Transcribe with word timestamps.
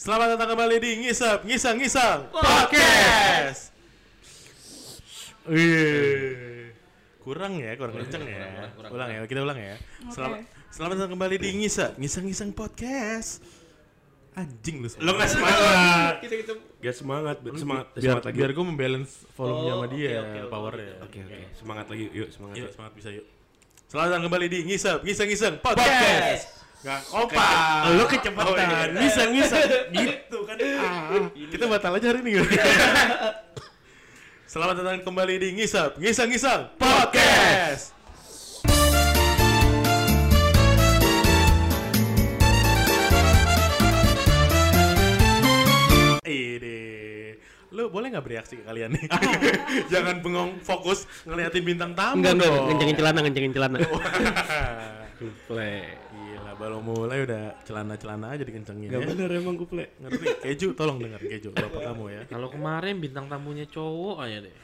Selamat 0.00 0.32
datang 0.32 0.56
kembali 0.56 0.80
di 0.80 0.90
Ngisap, 1.04 1.44
Ngisang, 1.44 1.76
Ngisang 1.76 2.32
Podcast. 2.32 3.68
Wih, 5.44 6.72
kurang 7.20 7.60
ya, 7.60 7.76
kurang 7.76 8.00
kenceng 8.00 8.24
ya. 8.24 8.40
kurang, 8.40 8.70
kurang, 8.72 8.90
Ulang 8.96 9.08
ya, 9.10 9.18
kita 9.28 9.40
ulang 9.44 9.58
ya. 9.60 9.76
Selamat, 10.08 10.40
selamat 10.72 10.94
datang 10.96 11.12
kembali 11.12 11.36
di 11.36 11.48
Ngisap, 11.54 12.00
Ngisang, 12.00 12.24
Ngisang 12.24 12.50
Podcast. 12.56 13.44
Anjing 14.32 14.80
lu. 14.80 14.88
Lo 15.04 15.12
nggak 15.12 15.28
semangat. 15.28 16.14
Kita 16.24 16.34
kita 16.38 16.52
Gak 16.80 16.96
semangat, 16.96 17.36
semangat, 17.44 17.86
biar, 17.92 18.00
semangat 18.00 18.24
lagi. 18.24 18.36
biar 18.40 18.50
gue 18.56 18.64
membalance 18.64 19.12
volumenya 19.36 19.68
Oh, 19.68 19.76
sama 19.76 19.86
dia, 19.92 20.08
oke, 20.08 20.16
oke, 20.16 20.38
oke. 20.40 20.48
powernya. 20.48 20.92
Oke 21.04 21.18
oke, 21.20 21.38
semangat 21.52 21.86
lagi, 21.92 22.04
yuk 22.08 22.28
semangat. 22.32 22.56
Yuk, 22.56 22.68
semangat 22.72 22.92
bisa 22.96 23.08
yuk. 23.12 23.26
Selamat 23.84 24.08
datang 24.08 24.24
kembali 24.24 24.46
di 24.48 24.58
Ngisap, 24.64 25.04
Ngisang, 25.04 25.28
Ngisang 25.28 25.54
Podcast. 25.60 26.59
Gak 26.80 27.00
kompak. 27.12 27.92
Lo 27.92 28.08
kecepatan, 28.08 28.96
Oh, 28.96 28.98
bisa 29.04 29.28
bisa, 29.28 29.56
gitu 29.92 30.38
kan? 30.48 30.56
Ah. 30.80 31.28
Kita 31.28 31.68
batal 31.68 32.00
aja 32.00 32.08
hari 32.08 32.24
ini. 32.24 32.40
Selamat 34.50 34.80
datang 34.80 35.04
kembali 35.04 35.34
di 35.36 35.48
Ngisap, 35.54 36.00
Ngisang 36.00 36.32
Ngisang 36.32 36.62
Podcast. 36.80 37.92
Ini, 46.22 46.78
lu 47.72 47.90
boleh 47.90 48.12
nggak 48.12 48.22
bereaksi 48.22 48.54
ke 48.56 48.62
kalian 48.62 48.94
nih? 48.94 49.04
Jangan 49.92 50.22
bengong 50.22 50.60
fokus 50.62 51.08
ngeliatin 51.26 51.64
bintang 51.64 51.92
tamu 51.96 52.20
enggak 52.20 52.32
enggak 52.38 52.48
dong. 52.50 52.66
ngencengin 52.70 52.96
celana 52.96 53.18
ngencengin 53.24 53.52
celana. 53.52 53.78
Kuple. 55.18 55.74
Gila, 56.50 56.58
baru 56.58 56.78
mulai 56.82 57.22
udah 57.22 57.62
celana-celana 57.62 58.34
aja 58.34 58.42
dikencengin 58.42 58.90
Gak 58.90 58.98
ya. 58.98 59.06
bener 59.06 59.30
emang 59.38 59.54
kuple. 59.54 59.86
Ngerti? 60.02 60.26
Keju, 60.42 60.68
tolong 60.74 60.98
dengar 60.98 61.22
keju, 61.22 61.54
bapak 61.54 61.94
kamu 61.94 62.04
ya. 62.10 62.22
Kalau 62.26 62.50
kemarin 62.50 62.98
bintang 62.98 63.30
tamunya 63.30 63.70
cowok 63.70 64.26
aja 64.26 64.42
deh. 64.42 64.54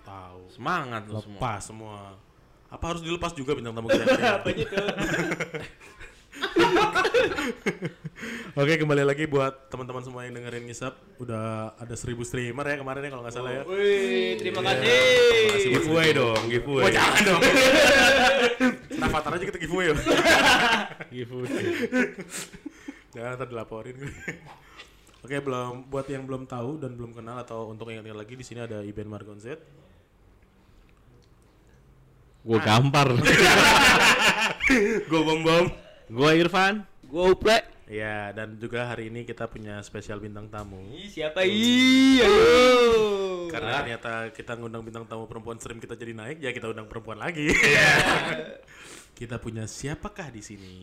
Tahu. 0.00 0.48
Semangat 0.48 1.04
lu 1.04 1.20
semua. 1.20 1.36
Lepas 1.36 1.60
semua. 1.68 1.98
Apa 2.72 2.84
harus 2.88 3.04
dilepas 3.04 3.36
juga 3.36 3.52
bintang 3.52 3.76
tamu 3.76 3.92
kita? 3.92 4.08
Oke 8.56 8.72
kembali 8.74 9.02
lagi 9.02 9.24
buat 9.24 9.68
teman-teman 9.68 10.00
semua 10.00 10.22
yang 10.22 10.32
dengerin 10.34 10.64
ngisap 10.64 10.92
Udah 11.18 11.72
ada 11.76 11.92
seribu 11.92 12.22
streamer 12.22 12.64
ya 12.64 12.76
kemarin 12.76 13.02
ya 13.02 13.08
kalau 13.10 13.22
nggak 13.22 13.34
salah 13.34 13.50
ya 13.52 13.62
Wih, 13.64 14.34
terima 14.36 14.58
Iya. 14.58 14.66
kasih. 14.72 14.90
Makasih 15.46 15.68
buat 15.68 15.76
Giveaway 15.76 16.08
dong, 16.12 16.36
Oh 16.36 16.48
giveaway. 16.48 16.90
jangan 16.90 17.20
dong 17.22 17.40
Avatar 18.98 19.30
aja 19.32 19.44
kita 19.44 19.58
giveaway 19.58 19.84
ya 19.86 19.94
Giveaway. 21.12 21.64
Jangan 23.12 23.30
ntar 23.36 23.46
dilaporin 23.46 23.94
Oke 25.20 25.34
belum 25.38 25.86
buat 25.86 26.06
yang 26.06 26.22
belum 26.24 26.42
tahu 26.46 26.78
dan 26.78 26.94
belum 26.94 27.10
kenal 27.12 27.36
atau 27.38 27.68
untuk 27.68 27.88
yang 27.88 28.00
ingat 28.00 28.16
lagi 28.16 28.32
di 28.32 28.42
sini 28.42 28.60
ada 28.60 28.80
Iben 28.80 29.06
Margonzet 29.06 29.58
Gue 32.40 32.56
gampar. 32.62 33.10
Gue 35.10 35.20
bom 35.20 35.40
bom. 35.42 35.64
Gue 36.06 36.38
Irfan. 36.38 36.86
Gua 37.10 37.34
uple. 37.34 37.58
Ya 37.86 38.34
dan 38.34 38.58
juga 38.58 38.86
hari 38.86 39.10
ini 39.10 39.22
kita 39.22 39.46
punya 39.46 39.78
spesial 39.78 40.18
bintang 40.18 40.50
tamu 40.50 40.82
Ih, 40.90 41.06
siapa 41.06 41.46
ih? 41.46 42.18
Ayo. 42.18 43.46
Karena 43.46 43.78
ternyata 43.78 44.34
kita 44.34 44.58
ngundang 44.58 44.82
bintang 44.82 45.06
tamu 45.06 45.30
perempuan 45.30 45.58
sering 45.62 45.78
kita 45.78 45.94
jadi 45.94 46.10
naik, 46.10 46.42
ya 46.42 46.50
kita 46.50 46.66
undang 46.66 46.90
perempuan 46.90 47.22
lagi. 47.22 47.46
kita 49.18 49.38
punya 49.38 49.70
siapakah 49.70 50.34
di 50.34 50.42
sini? 50.42 50.76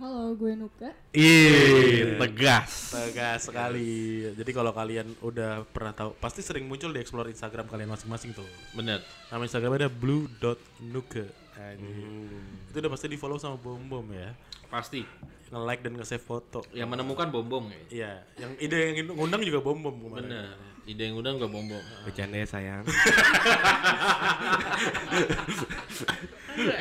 Halo, 0.00 0.32
gue 0.32 0.56
Nuka. 0.56 0.88
Ih, 1.12 2.16
tegas. 2.16 2.96
Tegas 2.96 3.52
sekali. 3.52 4.24
Jadi 4.32 4.50
kalau 4.56 4.72
kalian 4.72 5.12
udah 5.20 5.68
pernah 5.68 5.92
tahu, 5.92 6.16
pasti 6.16 6.40
sering 6.40 6.64
muncul 6.64 6.96
di 6.96 7.00
explore 7.04 7.28
Instagram 7.28 7.68
kalian 7.68 7.92
masing-masing 7.92 8.32
tuh. 8.32 8.48
Bener. 8.72 9.04
Nama 9.28 9.44
Instagramnya 9.44 9.84
ada 9.84 9.92
blue.nuke. 9.92 11.28
Anjing. 11.60 12.61
Itu 12.72 12.80
udah 12.80 12.88
pasti 12.88 13.04
di 13.04 13.20
follow 13.20 13.36
sama 13.36 13.60
Bom 13.60 13.84
Bom 13.84 14.08
ya. 14.08 14.32
Pasti. 14.66 15.04
Nge-like 15.52 15.84
dan 15.84 15.92
nge-save 15.92 16.24
foto. 16.24 16.64
Yang 16.72 16.88
menemukan 16.88 17.28
bom-bom 17.28 17.68
ya. 17.68 17.82
Iya, 17.92 18.12
yang 18.40 18.56
ide 18.56 18.96
yang 18.96 19.12
ngundang 19.12 19.44
juga 19.44 19.60
Bom 19.60 19.76
Bom 19.76 19.92
kemarin. 19.92 20.24
Bener. 20.24 20.56
Ide 20.82 21.02
yang 21.04 21.20
udah 21.20 21.36
gak 21.36 21.52
bom-bom. 21.52 21.84
Bercanda 22.02 22.40
ya 22.40 22.48
sayang. 22.48 22.80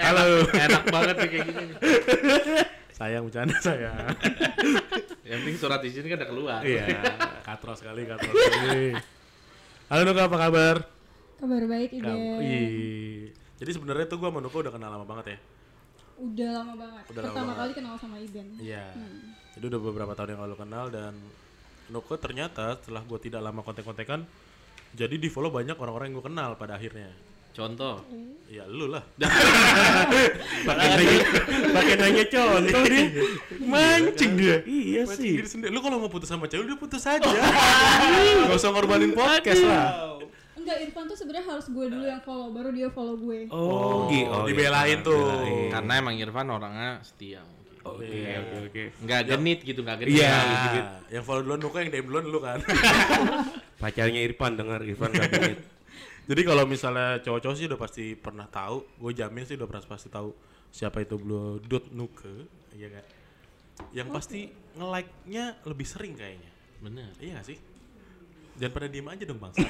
Halo. 0.02 0.48
Enak 0.50 0.84
banget 0.88 1.16
nih 1.18 1.28
kayak 1.30 1.44
gini. 1.46 1.66
Sayang 2.92 3.28
bercanda 3.28 3.56
sayang. 3.60 4.16
Yang 5.28 5.40
penting 5.42 5.58
surat 5.58 5.80
izin 5.82 6.06
kan 6.06 6.18
udah 6.18 6.30
keluar. 6.30 6.60
Iya, 6.60 6.88
katro 7.48 7.72
sekali, 7.72 8.04
katro 8.04 8.28
sekali. 8.28 8.92
Halo 9.88 10.02
Nuka, 10.04 10.28
apa 10.28 10.38
kabar? 10.38 10.76
Kabar 11.36 11.64
baik, 11.68 11.90
Iben. 11.94 12.04
Kamu- 12.04 12.40
Ih. 12.44 13.32
Jadi 13.56 13.72
sebenarnya 13.72 14.08
tuh 14.08 14.18
gua 14.18 14.28
sama 14.28 14.40
Nuka 14.40 14.60
udah 14.60 14.72
kenal 14.72 14.92
lama 14.92 15.04
banget 15.04 15.36
ya. 15.36 15.38
Udah 16.22 16.50
lama 16.54 16.74
banget. 16.78 17.04
Udah 17.10 17.22
lama 17.22 17.34
Pertama 17.34 17.46
banget. 17.50 17.60
kali 17.60 17.72
kenal 17.74 17.94
sama 17.98 18.16
Iben. 18.22 18.48
Iya. 18.62 18.86
Jadi 19.58 19.66
udah 19.68 19.80
beberapa 19.82 20.14
tahun 20.14 20.30
yang 20.38 20.42
lalu 20.46 20.56
kenal 20.56 20.86
dan 20.88 21.14
Nuka 21.92 22.16
ternyata 22.16 22.78
setelah 22.80 23.04
gua 23.04 23.20
tidak 23.20 23.42
lama 23.44 23.60
kontek-kontekan 23.60 24.24
jadi 24.92 25.16
di 25.16 25.28
follow 25.28 25.52
banyak 25.52 25.76
orang-orang 25.76 26.12
yang 26.12 26.16
gua 26.20 26.28
kenal 26.32 26.50
pada 26.56 26.76
akhirnya. 26.76 27.12
Contoh. 27.52 28.00
Ya 28.48 28.64
lu 28.64 28.88
lah. 28.88 29.04
Pakai 30.68 30.88
nanya, 30.88 31.20
pakai 31.76 31.96
nanya 32.00 32.24
contoh 32.32 32.82
dia. 32.88 33.06
Mancing 33.60 34.32
dia. 34.40 34.56
Iya 34.64 35.04
Mancing 35.04 35.20
sih. 35.20 35.34
diri 35.36 35.48
sendiri. 35.52 35.72
Lu 35.72 35.84
kalau 35.84 36.00
mau 36.00 36.08
putus 36.08 36.32
sama 36.32 36.48
cewek 36.48 36.64
udah 36.64 36.80
putus 36.80 37.04
aja. 37.04 37.28
Gak 38.48 38.56
usah 38.56 38.72
ngorbanin 38.72 39.12
podcast 39.12 39.64
lah. 39.68 40.16
Enggak, 40.72 40.88
Irfan 40.88 41.04
tuh 41.12 41.18
sebenarnya 41.20 41.48
harus 41.52 41.68
gue 41.68 41.86
dulu 41.92 42.06
yang 42.08 42.24
follow, 42.24 42.48
baru 42.56 42.70
dia 42.72 42.88
follow 42.88 43.20
gue. 43.20 43.52
Oh, 43.52 44.08
gitu. 44.08 44.32
Oh, 44.32 44.48
dibelain 44.48 45.04
iya. 45.04 45.04
tuh. 45.04 45.20
Dibelain. 45.20 45.68
Karena 45.68 45.92
emang 46.00 46.16
Irfan 46.16 46.48
orangnya 46.48 46.90
setia 47.04 47.44
mungkin. 47.44 47.76
Oke 47.84 48.08
Iya. 48.08 48.40
oke 48.40 48.56
oke. 48.72 48.84
Nggak 49.04 49.22
genit 49.28 49.60
gitu, 49.68 49.80
nggak 49.84 49.98
genit. 50.00 50.16
Iya. 50.16 50.32
Nah, 50.32 51.00
yang 51.12 51.24
follow 51.28 51.44
duluan 51.44 51.60
Nuka 51.60 51.84
yang 51.84 51.92
DM 51.92 52.08
duluan 52.08 52.24
lu 52.24 52.40
kan. 52.40 52.64
Pacarnya 53.84 54.22
Irfan 54.24 54.56
dengar 54.56 54.80
Irfan 54.80 55.12
gak 55.12 55.28
genit. 55.28 55.60
Jadi 56.32 56.42
kalau 56.48 56.64
misalnya 56.64 57.20
cowok-cowok 57.20 57.56
sih 57.60 57.68
udah 57.68 57.80
pasti 57.82 58.06
pernah 58.16 58.48
tahu, 58.48 58.88
gue 58.96 59.12
jamin 59.12 59.44
sih 59.44 59.60
udah 59.60 59.68
pernah 59.68 59.84
pasti 59.84 60.08
tahu 60.08 60.32
siapa 60.72 61.04
itu 61.04 61.20
Blue 61.20 61.60
Dot 61.60 61.92
Nuke, 61.92 62.48
iya 62.80 62.88
kan? 62.88 63.04
Yang 63.92 64.08
pasti 64.16 64.40
nge-like-nya 64.80 65.68
lebih 65.68 65.84
sering 65.84 66.16
kayaknya. 66.16 66.48
Bener. 66.80 67.12
Iya 67.20 67.44
gak 67.44 67.52
sih? 67.52 67.60
Jangan 68.62 68.78
pada 68.78 68.88
diem 68.94 69.08
aja 69.10 69.24
dong 69.26 69.40
bang. 69.42 69.54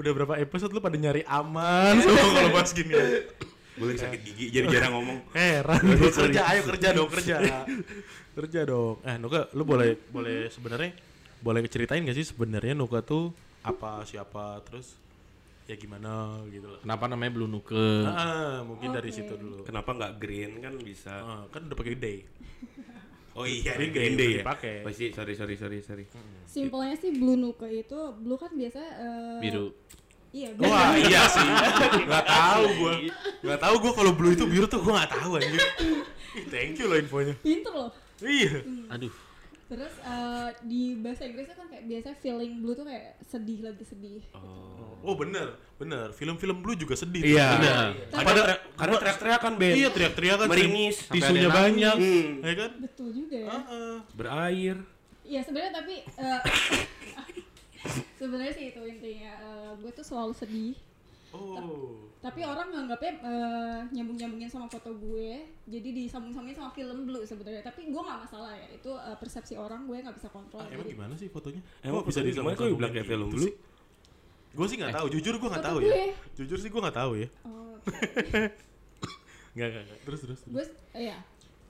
udah 0.00 0.12
berapa 0.16 0.34
episode 0.40 0.72
lu 0.72 0.80
pada 0.80 0.96
nyari 0.96 1.20
aman 1.28 2.00
semua 2.00 2.32
kalau 2.32 2.50
bahas 2.56 2.72
gini. 2.72 2.96
Boleh 3.76 3.94
sakit 4.00 4.20
gigi 4.24 4.48
jadi 4.48 4.72
jarang 4.72 4.96
ngomong. 4.96 5.18
Heran. 5.36 5.84
kerja, 6.00 6.48
ayo 6.48 6.64
kerja 6.64 6.88
dong 6.96 7.12
kerja. 7.12 7.36
kerja 8.32 8.60
dong. 8.64 9.04
Eh 9.04 9.20
Nuka, 9.20 9.52
lu 9.52 9.68
boleh 9.68 10.00
boleh 10.08 10.48
sebenarnya 10.48 10.96
boleh 11.44 11.60
ceritain 11.68 12.00
gak 12.00 12.16
sih 12.16 12.24
sebenarnya 12.24 12.72
Nuka 12.72 13.04
tuh 13.04 13.36
apa 13.60 14.00
siapa 14.08 14.64
terus 14.64 14.96
ya 15.68 15.76
gimana 15.76 16.40
gitu 16.48 16.72
loh. 16.72 16.80
Kenapa 16.80 17.04
namanya 17.04 17.32
Blue 17.36 17.48
Nuke? 17.48 18.08
Ah, 18.08 18.64
mungkin 18.64 18.96
dari 18.96 19.12
Oke. 19.12 19.20
situ 19.20 19.36
dulu. 19.36 19.60
Kenapa 19.68 19.92
nggak 19.92 20.12
green 20.16 20.64
kan 20.64 20.72
bisa? 20.80 21.12
Ah, 21.20 21.44
kan 21.52 21.68
udah 21.68 21.76
pakai 21.76 22.00
day. 22.00 22.24
Oh 23.34 23.42
iya, 23.42 23.74
Green 23.74 23.90
green 23.90 24.14
day 24.14 24.30
ya. 24.38 24.42
Oh 24.86 24.92
sih, 24.94 25.10
sorry 25.10 25.34
sorry 25.34 25.58
sorry 25.58 25.82
sorry. 25.82 26.04
Simpelnya 26.46 26.94
sih 26.94 27.10
Blue 27.10 27.34
Nuke 27.34 27.66
itu, 27.66 27.98
Blue 28.22 28.38
kan 28.38 28.54
biasa 28.54 28.78
eh, 28.78 29.38
Biru. 29.42 29.74
Iya, 30.34 30.50
biru. 30.54 30.70
Wah 30.70 30.94
iya 30.94 31.22
sih. 31.34 31.46
Gak 32.06 32.26
tahu 32.26 32.62
gua. 32.78 32.92
Gak 33.42 33.60
tahu 33.62 33.74
gua 33.82 33.92
kalau 33.94 34.12
blue 34.14 34.34
itu 34.34 34.46
biru 34.46 34.66
tuh 34.66 34.82
gua 34.82 35.02
gak 35.02 35.18
tahu 35.18 35.38
anjir. 35.38 35.62
Ih, 36.34 36.46
Thank 36.50 36.78
you 36.82 36.90
loh 36.90 36.98
infonya. 36.98 37.34
Pinter 37.38 37.70
loh. 37.70 37.90
Iya. 38.22 38.62
Aduh. 38.90 39.10
Terus 39.64 39.94
eh, 40.04 40.48
di 40.68 40.82
bahasa 41.00 41.24
Inggrisnya 41.24 41.56
kan 41.56 41.66
kayak 41.72 41.84
biasanya 41.88 42.16
feeling 42.20 42.52
blue 42.60 42.76
tuh 42.76 42.84
kayak 42.84 43.16
sedih 43.24 43.58
lagi 43.64 43.84
sedih. 43.84 44.22
Oh 45.04 45.16
bener, 45.16 45.56
bener. 45.80 46.12
Film-film 46.12 46.60
blue 46.60 46.76
juga 46.76 46.96
sedih. 46.96 47.24
Iya. 47.24 47.48
Bener. 47.60 47.86
Karena 48.12 48.42
karena 48.76 48.94
teriak-teriakan 49.00 49.52
Ben. 49.56 49.74
Iya 49.76 49.88
teriak-teriakan. 49.92 50.46
Meringis. 50.48 50.96
sering 51.08 51.12
Tisunya 51.16 51.50
banyak. 51.52 51.96
Hmm. 51.96 52.30
Ya 52.44 52.54
kan? 52.56 52.70
Betul 52.80 53.08
juga 53.12 53.36
ya. 53.36 53.48
Heeh. 53.52 53.94
Berair. 54.12 54.76
Iya 55.24 55.40
sebenarnya 55.40 55.72
tapi 55.80 55.94
eh, 56.04 56.40
sebenarnya 58.20 58.52
sih 58.52 58.64
itu 58.72 58.80
intinya 58.84 59.32
eh, 59.40 59.70
gue 59.80 59.90
tuh 59.96 60.04
selalu 60.04 60.32
sedih. 60.36 60.76
Oh. 61.34 62.06
Tapi 62.22 62.40
orang 62.40 62.72
nganggapnya 62.72 63.12
eh, 63.20 63.80
nyambung-nyambungin 63.92 64.48
sama 64.48 64.64
foto 64.64 64.94
gue, 64.94 65.44
jadi 65.66 65.88
disambung-sambungin 65.92 66.56
sama 66.56 66.70
film 66.72 67.04
blue 67.04 67.20
sebenarnya. 67.20 67.60
Tapi 67.60 67.90
gue 67.90 68.00
nggak 68.00 68.20
masalah 68.24 68.54
ya, 68.54 68.68
itu 68.72 68.88
eh, 68.88 69.16
persepsi 69.18 69.54
orang 69.58 69.84
gue 69.84 69.98
nggak 69.98 70.16
bisa 70.16 70.28
kontrol. 70.32 70.62
Ah, 70.62 70.70
emang 70.70 70.86
Jadi- 70.86 70.94
gimana 70.96 71.12
sih 71.18 71.28
fotonya? 71.28 71.60
Emang 71.82 72.00
bisa 72.00 72.22
fotonya 72.22 72.28
disambung 72.30 72.54
kok 72.54 72.70
bilang 72.72 72.92
kayak 72.94 73.08
film 73.10 73.28
blue? 73.28 73.50
Gue 74.54 74.66
sih 74.70 74.76
nggak 74.78 74.94
tahu. 74.94 75.06
Jujur 75.10 75.34
gue 75.36 75.48
nggak 75.50 75.66
tahu 75.66 75.76
gue. 75.82 75.90
ya. 75.90 76.14
Jujur 76.38 76.58
sih 76.62 76.70
gue 76.70 76.80
nggak 76.80 76.96
tahu 76.96 77.12
ya. 77.18 77.28
Oh, 77.42 77.74
Nggak 79.54 79.68
nggak 79.70 79.82
nggak. 79.86 79.98
Terus 80.02 80.20
terus. 80.24 80.40
gue, 80.46 80.64
eh, 80.94 81.12
ya. 81.12 81.18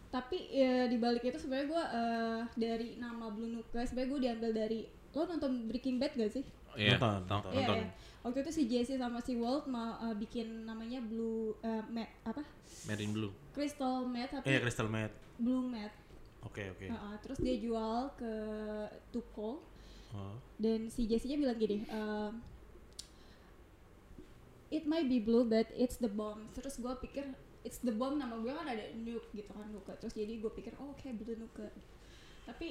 tapi 0.09 0.39
ya, 0.49 0.87
di 0.87 0.97
balik 0.97 1.27
itu 1.27 1.37
sebenarnya 1.37 1.67
gue 1.67 1.83
eh, 1.91 2.41
dari 2.55 2.89
nama 2.97 3.27
Blue 3.29 3.51
Nuke 3.51 3.83
sebenarnya 3.83 4.11
gue 4.15 4.21
diambil 4.23 4.51
dari 4.55 4.81
lo 5.15 5.23
nonton 5.27 5.67
Breaking 5.67 5.99
Bad 5.99 6.15
gak 6.15 6.31
sih? 6.31 6.45
Iya, 6.75 6.97
Nonton, 6.97 7.21
nonton. 7.27 7.51
Iya, 7.51 7.61
nonton. 7.63 7.77
iya. 7.79 7.89
Waktu 8.25 8.39
itu 8.41 8.51
si 8.51 8.63
Jesse 8.65 8.95
sama 8.97 9.21
si 9.21 9.37
Walt 9.37 9.69
mau 9.69 10.01
eh, 10.01 10.17
bikin 10.17 10.65
namanya 10.65 10.99
Blue 10.99 11.53
eh, 11.61 11.85
Matte 11.87 12.15
apa? 12.25 12.43
Marine 12.89 13.13
Blue. 13.13 13.33
Crystal 13.53 14.05
Matte 14.05 14.41
tapi 14.41 14.47
Iya 14.49 14.59
Crystal 14.61 14.89
Meth. 14.89 15.15
Blue 15.37 15.61
Matte. 15.61 15.97
Oke 16.43 16.73
oke. 16.73 16.87
Heeh, 16.89 17.15
terus 17.21 17.39
dia 17.39 17.57
jual 17.57 18.13
ke 18.17 18.33
Tuko 19.11 19.61
Oh. 20.15 20.39
dan 20.63 20.87
si 20.89 21.11
Jesse-nya 21.11 21.35
bilang 21.35 21.59
gini, 21.59 21.83
eh, 21.83 22.31
it 24.71 24.87
might 24.87 25.07
be 25.07 25.19
blue 25.19 25.43
but 25.43 25.67
it's 25.75 25.99
the 25.99 26.07
bomb. 26.07 26.47
Terus 26.55 26.79
gue 26.79 26.95
pikir 27.03 27.35
it's 27.63 27.83
the 27.83 27.91
bomb 27.91 28.19
nama 28.19 28.39
gue 28.39 28.51
kan 28.51 28.63
ada 28.63 28.95
nuke 28.95 29.27
gitu 29.33 29.51
kan 29.51 29.67
nuke. 29.71 29.91
Terus 29.99 30.15
jadi 30.15 30.39
gue 30.39 30.53
pikir 30.53 30.75
oh 30.79 30.95
oke 30.95 31.09
blue 31.19 31.35
nuke. 31.35 31.67
Tapi 32.45 32.67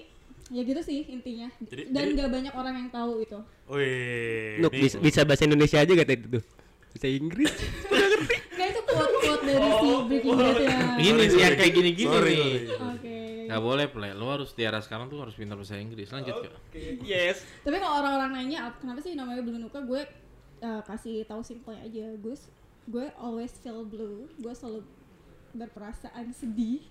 ya 0.50 0.62
gitu 0.62 0.82
sih 0.82 1.06
intinya. 1.08 1.50
Jadi- 1.62 1.88
dan 1.88 2.04
jadi- 2.06 2.16
gak 2.16 2.30
banyak 2.30 2.54
orang 2.54 2.76
yang 2.78 2.90
tahu 2.90 3.14
itu. 3.20 3.40
Wih. 3.68 4.60
Nuk 4.60 4.72
bisa, 4.72 4.98
bisa 4.98 5.20
bahasa 5.24 5.44
Indonesia 5.44 5.78
aja 5.78 5.92
gak 5.92 6.08
tadi 6.08 6.24
tuh? 6.30 6.44
Bisa 6.92 7.08
Inggris? 7.08 7.50
Enggak 8.54 8.68
itu 8.70 8.82
quote-quote 8.86 9.44
dari 9.44 9.70
si 9.72 9.88
Breaking 10.06 10.36
Bad 10.36 10.58
ya. 10.58 10.78
Ini 10.96 11.24
sih 11.26 11.40
yang 11.42 11.56
kayak 11.56 11.74
gini-gini 11.74 12.06
Sorry, 12.08 12.32
nih. 12.32 12.54
sorry. 12.70 12.92
Oke. 12.94 13.18
Gak 13.44 13.62
boleh 13.62 13.86
play, 13.88 14.12
lo 14.12 14.26
harus 14.30 14.50
tiara 14.52 14.80
sekarang 14.80 15.08
tuh 15.08 15.20
harus 15.20 15.34
pintar 15.34 15.56
bahasa 15.56 15.76
Inggris. 15.76 16.08
Lanjut 16.08 16.38
ke. 16.40 16.50
yes. 17.04 17.42
Tapi 17.60 17.76
kalau 17.76 18.00
orang-orang 18.00 18.32
nanya 18.36 18.60
"Ap- 18.68 18.80
kenapa 18.80 19.00
sih 19.00 19.14
namanya 19.14 19.42
blue 19.42 19.58
nuka, 19.58 19.82
gue 19.82 20.02
uh, 20.60 20.82
kasih 20.82 21.24
tahu 21.24 21.42
simpelnya 21.42 21.82
aja. 21.82 22.14
Gue 22.16 22.38
gue 22.86 23.06
always 23.18 23.52
feel 23.58 23.84
blue. 23.84 24.30
Gue 24.38 24.54
selalu 24.54 24.86
berperasaan 25.52 26.32
sedih. 26.32 26.82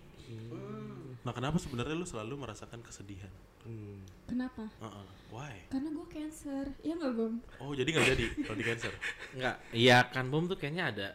Nah 1.22 1.30
kenapa 1.30 1.54
sebenarnya 1.56 1.94
lu 1.94 2.02
selalu 2.02 2.34
merasakan 2.36 2.80
kesedihan? 2.80 3.30
Kenapa? 4.24 4.66
Heeh. 4.80 5.06
Why? 5.30 5.54
Karena 5.66 5.88
gue 5.88 6.06
cancer. 6.08 6.64
Iya 6.80 6.94
nggak 6.96 7.12
Gom? 7.14 7.34
Oh 7.58 7.70
jadi 7.72 7.88
nggak 7.88 8.06
jadi 8.10 8.24
kalau 8.42 8.56
di 8.56 8.64
cancer? 8.64 8.92
Enggak, 9.32 9.56
iya 9.70 9.98
kan 10.04 10.26
bom 10.28 10.44
tuh 10.44 10.56
kayaknya 10.56 10.90
ada. 10.90 11.08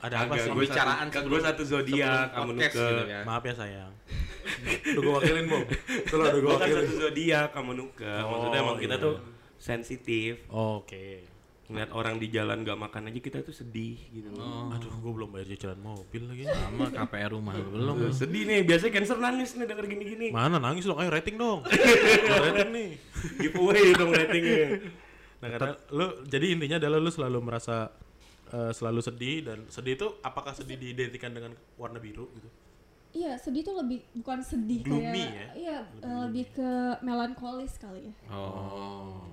Ada 0.00 0.14
apa 0.24 0.32
sih? 0.34 0.48
gue 0.48 0.60
Pembicaraan 0.60 1.08
satu, 1.08 1.28
gue 1.28 1.40
satu 1.40 1.62
zodiak 1.62 2.26
kamu 2.30 2.50
podcast 2.50 2.74
nuke. 2.74 2.88
gitu 2.90 3.04
ya. 3.06 3.20
Maaf 3.22 3.42
ya 3.42 3.54
sayang. 3.54 3.92
Udah 4.92 5.00
gue 5.00 5.12
wakilin 5.14 5.46
bom. 5.46 5.64
Selalu 6.04 6.24
udah 6.26 6.36
gue 6.36 6.50
kan 6.50 6.56
wakilin. 6.60 6.76
satu 6.80 6.94
zodiak 6.98 7.48
kamu 7.52 7.70
nuke. 7.76 8.08
Maksudnya 8.08 8.58
Oh, 8.58 8.64
emang 8.64 8.76
kita 8.76 8.96
iya. 8.96 9.04
tuh 9.04 9.14
sensitif. 9.56 10.32
Oke. 10.48 11.28
Ngeliat 11.70 11.90
orang 11.94 12.18
di 12.18 12.26
jalan 12.34 12.66
gak 12.66 12.74
makan 12.74 13.14
aja 13.14 13.20
kita 13.22 13.38
tuh 13.46 13.54
sedih 13.54 13.94
gitu. 14.10 14.34
Oh, 14.34 14.74
Aduh 14.74 14.90
gue 14.90 15.12
belum 15.14 15.30
bayar 15.30 15.46
cicilan 15.46 15.78
mobil 15.78 16.22
lagi. 16.26 16.42
sama 16.50 16.90
KPR 16.90 17.30
rumah 17.30 17.54
lu 17.54 17.70
belum. 17.70 18.10
Sedih 18.10 18.42
nih, 18.42 18.66
biasanya 18.66 18.92
cancer 18.98 19.18
nangis 19.22 19.54
nih 19.54 19.66
denger 19.70 19.86
gini-gini. 19.86 20.26
Mana 20.34 20.58
nangis 20.58 20.82
dong? 20.82 20.98
Ayo 20.98 21.14
rating 21.14 21.38
dong. 21.38 21.62
rating 22.50 22.70
nih. 22.74 22.88
Giveaway 23.38 23.94
dong 23.94 24.10
ratingnya. 24.10 24.66
Nah 25.40 25.48
karena 25.56 25.72
lu 25.94 26.06
jadi 26.26 26.46
intinya 26.52 26.76
adalah 26.82 26.98
lu 26.98 27.10
selalu 27.14 27.38
merasa 27.40 27.88
eh, 28.50 28.72
selalu 28.74 29.00
sedih 29.00 29.36
dan 29.46 29.58
sedih 29.70 29.94
itu 29.96 30.08
apakah 30.26 30.52
sedih 30.52 30.76
diidentikan 30.76 31.30
dengan 31.30 31.54
warna 31.78 32.02
biru 32.02 32.28
gitu? 32.34 32.50
Iya 33.10 33.34
sedih 33.42 33.66
tuh 33.66 33.74
lebih 33.74 34.06
bukan 34.22 34.38
sedih 34.38 34.86
Gloomy 34.86 35.26
kayak 35.26 35.34
ya? 35.34 35.48
iya 35.58 35.78
uh, 36.06 36.30
lebih 36.30 36.46
ke 36.54 36.70
melankolis 37.02 37.74
kali 37.74 38.06
ya. 38.06 38.14
Oh. 38.30 39.26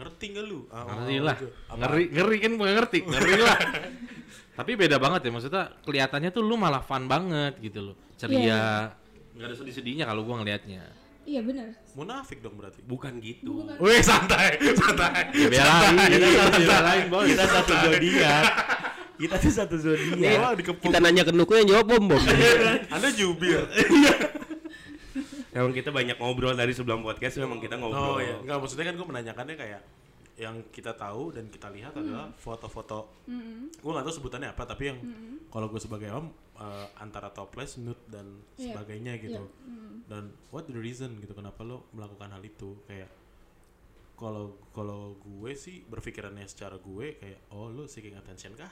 Ngerti 0.00 0.26
gak 0.32 0.44
lu? 0.48 0.60
Ah, 0.72 0.84
Ngerti 0.88 1.12
oh, 1.12 1.20
lah. 1.20 1.36
gitu. 1.36 1.48
Ngeri, 1.76 2.04
ngeri 2.08 2.36
kan 2.40 2.52
bukan 2.56 2.72
ngerti, 2.80 2.98
ngeri 3.12 3.32
lah. 3.36 3.58
Tapi 4.56 4.70
beda 4.76 4.96
banget 4.96 5.20
ya 5.28 5.30
maksudnya 5.32 5.64
kelihatannya 5.84 6.30
tuh 6.32 6.42
lu 6.44 6.56
malah 6.56 6.80
fun 6.80 7.04
banget 7.04 7.60
gitu 7.60 7.92
loh. 7.92 7.96
Ceria. 8.16 8.40
Iya. 8.40 8.64
Nggak 9.36 9.46
ada 9.46 9.56
sedih-sedihnya 9.60 10.04
kalau 10.08 10.24
gua 10.24 10.40
ngelihatnya. 10.40 10.84
Iya 11.28 11.40
benar. 11.44 11.68
Munafik 11.92 12.40
dong 12.40 12.56
berarti. 12.56 12.80
Bukan 12.80 13.20
gitu. 13.20 13.64
Bukan. 13.64 13.76
Wih 13.76 14.00
santai, 14.00 14.56
santai. 14.72 15.28
Ya 15.52 15.92
belain, 15.92 16.64
belain 16.64 17.04
bos. 17.12 17.28
Kita 17.28 17.44
satu 17.44 17.72
zodiak. 17.76 18.44
Kita 19.20 19.34
tuh 19.36 19.52
satu 19.52 19.76
zodiak. 19.76 20.56
Dikepung. 20.56 20.88
Kita 20.88 20.98
nanya 21.04 21.22
ke 21.28 21.32
Nuku 21.36 21.52
yang 21.60 21.68
jawab 21.68 21.86
bom 21.92 22.04
bom. 22.08 22.22
Anda 22.94 23.08
jubir. 23.12 23.68
Emang 25.50 25.72
kita 25.72 25.90
banyak 25.90 26.16
ngobrol 26.16 26.54
dari 26.54 26.70
sebelum 26.70 27.00
podcast 27.00 27.36
memang 27.36 27.58
kita 27.58 27.74
Oh 27.74 27.82
ngobrol. 27.84 28.18
iya, 28.18 28.36
enggak 28.36 28.58
maksudnya 28.58 28.86
kan 28.86 28.94
gue 28.94 29.06
menanyakannya 29.08 29.56
kayak 29.56 29.82
yang 30.36 30.56
kita 30.68 30.94
tahu 30.94 31.30
dan 31.30 31.46
kita 31.46 31.68
lihat 31.68 31.92
adalah 31.92 32.32
foto-foto. 32.34 33.12
Gue 33.74 33.90
nggak 33.90 34.02
tahu 34.02 34.14
sebutannya 34.14 34.48
apa, 34.48 34.62
tapi 34.64 34.88
yang 34.88 34.98
kalau 35.46 35.66
gue 35.66 35.76
sebagai 35.76 36.08
om 36.10 36.30
eh, 36.54 36.86
antara 36.96 37.28
topless, 37.28 37.76
nude 37.76 38.00
dan 38.06 38.24
Iya. 38.54 38.72
sebagainya 38.72 39.12
gitu. 39.18 39.42
Iya, 39.42 39.66
mm. 39.66 39.94
Dan 40.06 40.22
what 40.48 40.64
the 40.64 40.76
reason 40.76 41.16
gitu 41.16 41.32
kenapa 41.32 41.60
lo 41.60 41.88
melakukan 41.90 42.30
hal 42.30 42.42
itu 42.42 42.76
kayak 42.84 43.08
kalau 44.14 44.52
kalau 44.70 45.16
gue 45.16 45.52
sih 45.54 45.80
berpikirannya 45.82 46.44
secara 46.44 46.76
gue 46.76 47.16
kayak 47.16 47.48
oh 47.50 47.68
lo 47.68 47.84
seeking 47.84 48.12
attention 48.14 48.52
kah 48.52 48.68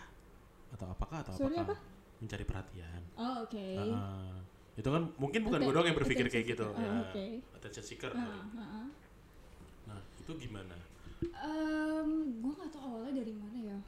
atau 0.69 0.85
apakah 0.87 1.23
atau 1.23 1.33
Sorry, 1.35 1.57
apakah 1.57 1.73
apa? 1.73 1.77
mencari 2.19 2.45
perhatian 2.45 3.03
Oh 3.15 3.35
oke. 3.43 3.67
Ah, 3.89 4.37
itu 4.79 4.89
kan 4.89 5.03
mungkin 5.19 5.41
bukan 5.43 5.59
gue 5.61 5.75
doang 5.75 5.87
yang 5.87 5.99
berpikir 5.99 6.27
kayak 6.31 6.47
gitu 6.49 6.65
seeker. 6.65 6.79
ya 6.79 6.89
Oh, 6.89 7.03
oke. 7.03 7.25
attention 7.53 7.85
seeker 7.85 8.13
Ah, 8.15 8.23
ah, 8.23 8.63
ah. 8.63 8.87
nah 9.85 9.99
itu 10.17 10.33
gimana 10.39 10.77
Em, 11.19 12.09
gue 12.39 12.53
nggak 12.55 12.71
tahu 12.71 12.85
awalnya 12.95 13.19
dari 13.19 13.35
mana 13.35 13.59
ya. 13.59 13.79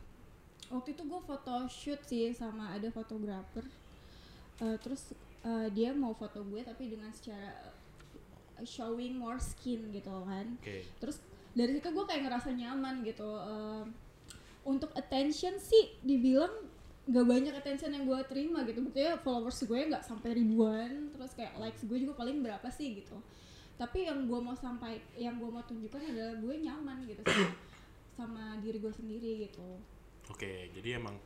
Waktu 0.66 0.98
itu 0.98 1.02
gue 1.06 1.20
foto 1.22 1.54
shoot 1.70 2.02
sih 2.02 2.34
sama 2.34 2.74
ada 2.74 2.90
fotografer. 2.90 3.62
Eh, 4.58 4.74
terus 4.82 5.14
eh, 5.40 5.70
dia 5.70 5.94
mau 5.94 6.10
foto 6.10 6.42
gue 6.42 6.58
tapi 6.60 6.90
dengan 6.90 7.14
secara 7.14 7.70
eh, 8.58 8.66
showing 8.66 9.14
more 9.14 9.38
skin 9.38 9.94
gitu 9.94 10.10
kan. 10.26 10.58
oke 10.58 10.76
Terus 10.98 11.22
dari 11.54 11.78
situ 11.78 11.86
gue 11.86 12.02
kayak 12.02 12.26
ngerasa 12.26 12.50
nyaman 12.50 13.06
gitu. 13.06 13.30
Em, 13.30 13.94
untuk 14.60 14.90
attention 14.92 15.54
sih 15.56 15.94
dibilang 16.02 16.50
gak 17.06 17.24
banyak 17.24 17.54
attention 17.54 17.90
yang 17.90 18.04
gue 18.04 18.18
terima 18.24 18.60
gitu. 18.62 18.82
Buktinya 18.82 19.16
followers 19.16 19.62
gue 19.62 19.80
nggak 19.88 20.02
sampai 20.02 20.34
ribuan. 20.34 21.08
Terus 21.10 21.32
kayak 21.32 21.56
likes 21.56 21.82
gue 21.82 21.98
juga 21.98 22.12
paling 22.14 22.40
berapa 22.40 22.68
sih 22.68 22.98
gitu. 22.98 23.16
Tapi 23.74 24.04
yang 24.04 24.28
gue 24.28 24.36
mau 24.36 24.52
sampai, 24.52 25.00
yang 25.14 25.40
gue 25.40 25.48
mau 25.48 25.64
tunjukkan 25.64 26.00
adalah 26.06 26.36
gue 26.36 26.54
nyaman 26.60 27.00
gitu 27.08 27.24
sama, 27.24 27.48
sama 28.12 28.44
diri 28.60 28.76
gue 28.76 28.92
sendiri 28.92 29.30
gitu. 29.44 29.80
oke 30.28 30.46
jadi 30.70 30.94
emang 30.94 31.16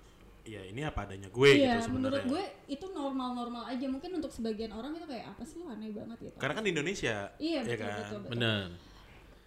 ya 0.47 0.63
ini 0.63 0.81
apa 0.81 1.05
adanya 1.05 1.29
gue 1.29 1.49
Iya, 1.51 1.77
gitu 1.77 1.93
menurut 1.93 2.25
sebenarnya 2.25 2.31
gue 2.31 2.45
itu 2.71 2.87
normal-normal 2.89 3.65
aja. 3.67 3.85
Mungkin 3.85 4.17
untuk 4.17 4.31
sebagian 4.31 4.71
orang 4.71 4.95
itu 4.95 5.05
kayak 5.05 5.35
apa 5.35 5.43
sih 5.43 5.59
lu 5.59 5.67
aneh 5.67 5.91
banget 5.91 6.31
gitu. 6.31 6.37
karena 6.39 6.55
kan 6.55 6.65
di 6.65 6.71
Indonesia 6.73 7.17
Iya 7.37 7.61
ya 7.61 7.61
betul, 7.67 7.77
kan 7.77 7.89
betul 7.91 8.19
betul. 8.23 8.31
Bener. 8.33 8.65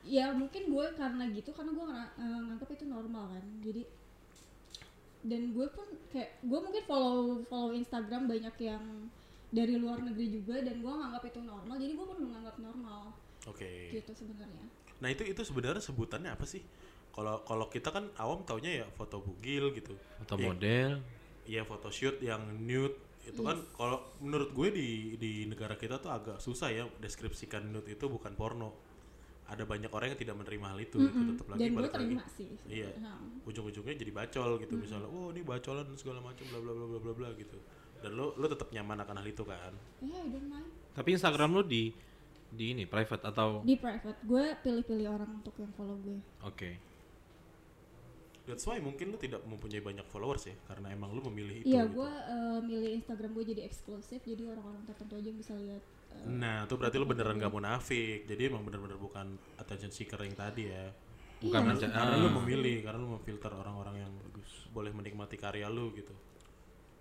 Ya 0.04 0.26
mungkin 0.32 0.64
gue 0.68 0.86
karena 0.94 1.24
gitu 1.32 1.50
karena 1.52 1.72
gue 1.74 1.86
ngera- 1.88 2.14
eh, 2.16 2.40
nganggap 2.44 2.70
itu 2.70 2.86
normal 2.86 3.24
kan. 3.30 3.44
Jadi 3.64 3.82
dan 5.24 5.52
gue 5.52 5.68
pun 5.70 5.88
kayak 6.10 6.42
gue 6.42 6.60
mungkin 6.60 6.84
follow 6.86 7.42
follow 7.46 7.72
Instagram 7.72 8.28
banyak 8.28 8.56
yang 8.60 8.84
dari 9.48 9.80
luar 9.80 10.04
negeri 10.04 10.28
juga 10.30 10.60
dan 10.60 10.84
gue 10.84 10.92
nganggap 10.92 11.24
itu 11.26 11.40
normal. 11.40 11.76
Jadi 11.80 11.94
gue 11.96 12.06
pun 12.06 12.20
menganggap 12.20 12.56
normal 12.60 13.02
oke 13.48 13.72
gitu 13.94 14.12
sebenarnya. 14.12 14.66
nah 15.00 15.08
itu 15.08 15.24
itu 15.24 15.40
sebenarnya 15.46 15.80
sebutannya 15.80 16.34
apa 16.34 16.44
sih 16.44 16.60
kalau 17.14 17.40
kalau 17.46 17.70
kita 17.70 17.90
kan 17.90 18.10
awam 18.18 18.42
taunya 18.44 18.82
ya 18.84 18.88
foto 18.92 19.22
bugil 19.22 19.72
gitu 19.72 19.94
Foto 20.20 20.36
Iya. 20.36 20.46
model. 20.52 20.92
Iya 21.48 21.62
photoshoot 21.64 22.20
yang 22.20 22.44
nude 22.60 22.98
itu 23.24 23.40
kan 23.40 23.60
kalau 23.76 24.04
menurut 24.20 24.52
gue 24.52 24.68
di 24.72 24.88
di 25.16 25.32
negara 25.48 25.76
kita 25.76 26.00
tuh 26.00 26.12
agak 26.12 26.38
susah 26.40 26.72
ya 26.72 26.84
deskripsikan 27.00 27.72
nude 27.72 27.88
itu 27.88 28.06
bukan 28.08 28.36
porno. 28.36 28.76
Ada 29.48 29.64
banyak 29.64 29.88
orang 29.88 30.08
yang 30.10 30.20
tidak 30.20 30.36
menerima 30.36 30.66
hal 30.68 30.80
itu 30.82 30.98
gitu 31.00 31.08
Mm-mm. 31.14 31.32
tetap 31.32 31.48
lagi 31.48 31.60
Dan 31.60 31.68
gue 31.68 31.78
balik 31.78 31.90
lagi. 31.90 32.04
terima 32.04 32.26
sih. 32.28 32.48
Iya. 32.68 32.90
Nah, 33.00 33.18
Ujung-ujungnya 33.44 33.96
jadi 33.96 34.12
bacol 34.12 34.50
gitu 34.60 34.76
misalnya, 34.76 35.08
"Oh, 35.08 35.32
ini 35.32 35.40
bacolan 35.42 35.88
segala 35.96 36.20
macam 36.20 36.44
bla 36.46 36.60
bla 36.60 36.72
bla 36.72 36.86
bla 36.86 37.00
bla 37.00 37.14
bla" 37.16 37.30
gitu. 37.34 37.58
Dan 37.98 38.12
lo 38.14 38.34
lo 38.34 38.46
tetap 38.46 38.68
nyaman 38.70 39.00
akan 39.00 39.16
hal 39.16 39.26
itu 39.26 39.42
kan. 39.42 39.72
Ya, 40.00 40.20
I 40.20 40.28
don't 40.28 40.46
mind. 40.46 40.68
Tapi 40.92 41.10
Instagram 41.14 41.50
lu 41.52 41.64
di 41.64 41.96
di 42.48 42.66
ini 42.72 42.84
private 42.84 43.24
atau 43.24 43.60
Di 43.62 43.76
private, 43.76 44.20
gue 44.22 44.44
pilih-pilih 44.58 45.08
orang 45.10 45.32
untuk 45.34 45.56
yang 45.56 45.72
follow 45.74 45.96
gue. 45.98 46.20
oke. 46.42 46.70
That's 48.44 48.64
why 48.64 48.80
mungkin 48.80 49.12
lo 49.12 49.18
tidak 49.18 49.44
mempunyai 49.44 49.80
banyak 49.80 50.08
followers 50.08 50.48
ya 50.48 50.56
karena 50.64 50.88
emang 50.90 51.12
lo 51.12 51.20
memilih 51.26 51.62
itu 51.62 51.68
Iya, 51.68 51.84
gitu. 51.84 52.00
gue 52.00 52.12
eh, 52.32 52.60
milih 52.64 52.92
Instagram 52.96 53.32
gue 53.34 53.46
jadi 53.46 53.62
eksklusif, 53.64 54.24
jadi 54.24 54.44
orang-orang 54.46 54.88
tertentu 54.88 55.14
aja 55.16 55.28
yang 55.28 55.36
bisa 55.36 55.54
lihat. 55.54 55.84
Nah, 56.28 56.64
itu 56.64 56.74
berarti 56.74 56.96
lo 56.96 57.06
beneran 57.06 57.36
gak 57.36 57.50
munafik. 57.50 58.26
Jadi 58.26 58.42
emang 58.46 58.62
bener-bener 58.62 58.96
bukan 58.96 59.28
attention 59.56 59.90
seeker 59.90 60.18
yang 60.18 60.34
tadi 60.34 60.68
ya. 60.68 60.90
Bukan 61.38 61.54
Iya, 61.56 61.68
menca- 61.68 61.92
Karena 61.92 62.12
Ah. 62.12 62.18
lu 62.18 62.30
memilih, 62.34 62.82
karena 62.82 62.98
lu 62.98 63.10
memfilter 63.14 63.52
orang-orang 63.52 63.96
yang 64.00 64.14
boleh 64.70 64.90
menikmati 64.92 65.36
karya 65.36 65.68
lu 65.68 65.94
gitu. 65.94 66.12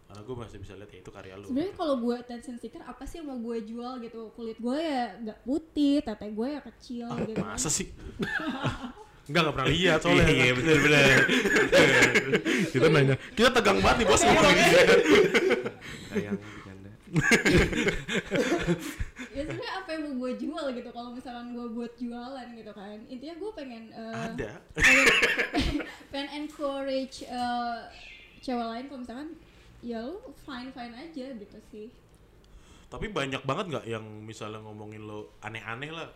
Karena 0.07 0.23
gue 0.23 0.37
masih 0.37 0.59
bisa 0.59 0.73
lihat 0.73 0.87
ya 0.89 0.99
itu 1.01 1.11
karya 1.11 1.35
lu. 1.35 1.47
Sebenarnya 1.47 1.75
kalau 1.75 1.95
gue 1.99 2.15
attention 2.15 2.57
seeker 2.57 2.79
apa 2.81 3.03
sih 3.03 3.19
yang 3.19 3.27
mau 3.27 3.39
gue 3.39 3.59
jual 3.61 3.99
gitu? 3.99 4.31
Kulit 4.33 4.55
gue 4.57 4.79
ya 4.79 5.19
nggak 5.19 5.39
putih, 5.43 5.99
tete 5.99 6.27
gue 6.29 6.49
ya 6.49 6.61
kecil 6.63 7.07
Ah, 7.07 7.19
gitu. 7.21 7.41
masa 7.41 7.67
sih? 7.67 7.91
Enggak, 9.27 9.43
enggak 9.43 9.55
pernah 9.57 9.69
lihat 9.69 9.99
soalnya. 9.99 10.23
Iya, 10.25 10.53
bener 10.55 10.77
bener. 10.79 11.19
kita 12.73 12.87
nanya, 12.87 13.15
kita 13.35 13.51
tegang 13.51 13.83
banget 13.83 13.97
nih 13.99 14.07
bos 14.07 14.21
Iya, 14.21 14.29
ngomong 14.31 14.55
gitu. 14.55 14.79
Sayang 16.07 16.37
bercanda. 16.39 16.66
Ya 19.33 19.43
sebenarnya 19.45 19.73
apa 19.77 19.89
yang 19.93 20.03
mau 20.07 20.15
gue 20.23 20.33
jual 20.39 20.65
gitu 20.73 20.91
kalau 20.91 21.11
misalkan 21.13 21.53
gue 21.53 21.67
buat 21.73 21.93
jualan 21.97 22.49
gitu 22.53 22.73
kan 22.73 22.99
intinya 23.07 23.35
gue 23.37 23.51
pengen 23.53 23.85
eh, 23.91 24.25
Ada. 24.33 24.51
pengen, 24.73 25.07
pengen 26.11 26.29
encourage 26.45 27.25
eh, 27.25 27.79
cewek 28.41 28.67
lain 28.67 28.85
kalau 28.87 29.01
misalkan 29.03 29.29
ya 29.81 30.01
lu 30.01 30.17
fine 30.43 30.71
fine 30.71 30.95
aja 30.95 31.27
gitu 31.33 31.59
sih 31.71 31.89
Tapi 32.87 33.11
banyak 33.11 33.43
banget 33.43 33.67
nggak 33.67 33.87
yang 33.91 34.05
misalnya 34.23 34.63
ngomongin 34.63 35.03
lo 35.03 35.35
aneh-aneh 35.43 35.91
lah 35.91 36.07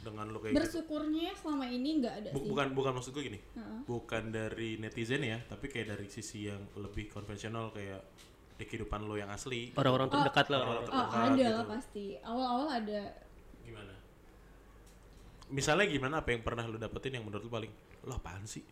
dengan 0.00 0.32
lo 0.32 0.40
kayak 0.40 0.56
gitu. 0.56 0.60
bersyukurnya 0.64 1.36
selama 1.36 1.68
ini 1.68 2.00
nggak 2.00 2.14
ada 2.24 2.28
Bu- 2.32 2.40
sih 2.40 2.48
bukan 2.48 2.66
bukan 2.72 2.92
maksud 2.96 3.12
gue 3.12 3.28
gini. 3.28 3.40
Heeh. 3.52 3.80
Bukan 3.84 4.32
dari 4.32 4.80
netizen 4.80 5.20
ya, 5.20 5.36
tapi 5.44 5.68
kayak 5.68 5.92
dari 5.92 6.08
sisi 6.08 6.48
yang 6.48 6.64
lebih 6.80 7.12
konvensional 7.12 7.68
kayak 7.76 8.00
di 8.58 8.64
kehidupan 8.64 9.06
lo 9.06 9.14
yang 9.14 9.30
asli. 9.30 9.70
Orang-orang 9.72 10.10
terdekat 10.10 10.46
lah. 10.50 10.58
Orang-orang 10.58 10.82
orang-orang. 10.82 10.98
oh 10.98 11.08
terdekat 11.08 11.30
ada 11.30 11.38
gitu. 11.40 11.54
lah 11.54 11.66
pasti 11.66 12.04
awal-awal 12.20 12.68
ada 12.68 13.00
Gimana? 13.62 13.94
Misalnya 15.48 15.86
gimana 15.86 16.14
apa 16.20 16.28
yang 16.28 16.42
pernah 16.42 16.64
lo 16.64 16.76
dapetin 16.76 17.16
yang 17.16 17.24
menurut 17.24 17.40
lo 17.40 17.50
paling 17.50 17.72
lo 18.02 18.12
apaan 18.12 18.44
sih? 18.44 18.64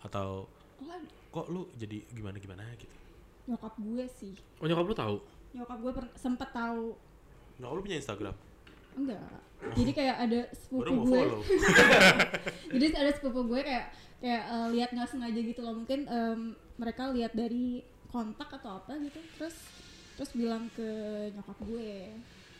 Atau 0.00 0.46
oh 0.48 0.98
kok 1.32 1.46
lu 1.48 1.66
jadi 1.74 2.02
gimana 2.08 2.36
gimana 2.36 2.62
gitu? 2.74 2.94
nyokap 3.42 3.74
gue 3.74 4.06
sih 4.12 4.34
Oh 4.58 4.66
nyokap 4.66 4.86
lu 4.86 4.94
tahu? 4.94 5.16
nyokap 5.52 5.78
gue 5.78 5.92
per- 5.92 6.14
sempet 6.14 6.48
tahu 6.50 6.94
Nah, 7.58 7.68
lu 7.68 7.80
punya 7.80 7.98
Instagram? 7.98 8.34
enggak 8.92 9.24
jadi 9.72 9.90
kayak 9.90 10.16
ada 10.20 10.40
sepupu 10.52 10.92
gue 11.06 11.22
jadi 12.76 12.84
ada 12.92 13.10
sepupu 13.10 13.40
gue 13.46 13.60
kayak 13.62 13.86
kayak 14.20 14.42
eh, 14.44 14.66
lihat 14.70 14.90
nggak 14.92 15.08
sengaja 15.08 15.40
gitu 15.40 15.60
loh 15.64 15.74
mungkin 15.74 16.04
em, 16.04 16.40
mereka 16.76 17.08
lihat 17.08 17.32
dari 17.32 17.80
kontak 18.12 18.48
atau 18.52 18.76
apa 18.76 18.92
gitu 19.00 19.18
terus 19.34 19.56
terus 20.14 20.30
bilang 20.32 20.68
ke 20.70 20.84
nyokap 21.32 21.56
gue 21.62 22.12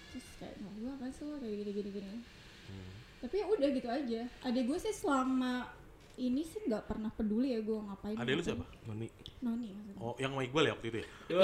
terus 0.09 0.27
kayak 0.37 0.57
nyokap 0.57 0.77
gue 0.79 0.91
apa 0.91 1.05
sih 1.11 1.23
lo 1.23 1.37
kayak 1.37 1.57
gini 1.59 1.71
gini 1.73 1.91
gini 1.93 2.15
Hmm. 2.63 2.95
tapi 3.21 3.35
ya 3.37 3.47
udah 3.47 3.69
gitu 3.71 3.85
aja 3.87 4.23
adek 4.41 4.65
gue 4.65 4.79
sih 4.79 4.95
selama 4.95 5.67
ini 6.15 6.41
sih 6.43 6.63
nggak 6.63 6.87
pernah 6.87 7.11
peduli 7.11 7.53
ya 7.53 7.61
gue 7.61 7.75
ngapain 7.77 8.15
Adek 8.15 8.33
lu 8.33 8.41
ngapain. 8.41 8.49
siapa? 8.55 8.65
Noni. 8.87 9.09
Noni 9.41 9.69
maksudnya 9.73 9.97
Oh, 9.99 10.15
yang 10.17 10.31
sama 10.31 10.43
Iqbal 10.43 10.65
ya 10.65 10.73
waktu 10.73 10.87
itu 10.89 10.99
ya? 10.99 11.09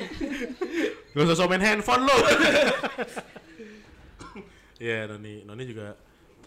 Gak 1.10 1.24
usah 1.24 1.36
somen 1.36 1.60
handphone 1.60 2.04
lo. 2.04 2.16
Iya, 4.78 5.04
Noni, 5.06 5.44
Noni 5.44 5.62
juga. 5.62 5.92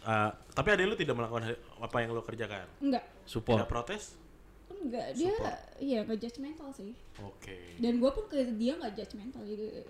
uh, 0.01 0.29
tapi 0.49 0.67
adek 0.69 0.85
lu 0.85 0.95
tidak 0.95 1.13
melakukan 1.15 1.53
apa 1.77 1.97
yang 1.97 2.09
lo 2.11 2.21
kerjakan. 2.21 2.65
enggak 2.79 3.05
Tidak 3.05 3.29
Support. 3.29 3.69
protes? 3.69 4.17
Enggak 4.83 5.07
dia 5.15 5.31
Support. 5.31 5.57
iya 5.79 5.99
nggak 6.03 6.19
judgmental 6.19 6.69
sih 6.75 6.91
Oke. 7.23 7.57
dan 7.79 7.93
gue 7.97 8.11
pun 8.11 8.25
ke 8.27 8.37
dia 8.59 8.75
nggak 8.75 8.93
judgmental 8.99 9.41
jadi 9.47 9.87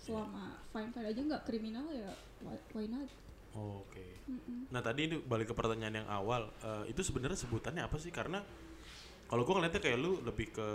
selama 0.00 0.58
fine 0.72 0.90
fine 0.96 1.06
aja 1.12 1.20
nggak 1.20 1.42
kriminal 1.44 1.86
ya 1.92 2.10
why, 2.40 2.56
why 2.72 2.86
not 2.88 3.08
Oke. 3.50 4.22
Mm-mm. 4.30 4.70
Nah 4.70 4.78
tadi 4.78 5.10
ini 5.10 5.18
balik 5.18 5.50
ke 5.50 5.54
pertanyaan 5.58 6.02
yang 6.02 6.08
awal, 6.10 6.54
eh, 6.62 6.94
itu 6.94 7.02
sebenarnya 7.02 7.34
sebutannya 7.34 7.82
apa 7.82 7.98
sih? 7.98 8.14
Karena 8.14 8.38
kalau 9.26 9.42
gue 9.42 9.54
ngeliatnya 9.58 9.82
kayak 9.82 9.98
lu 9.98 10.22
lebih 10.22 10.54
ke 10.54 10.68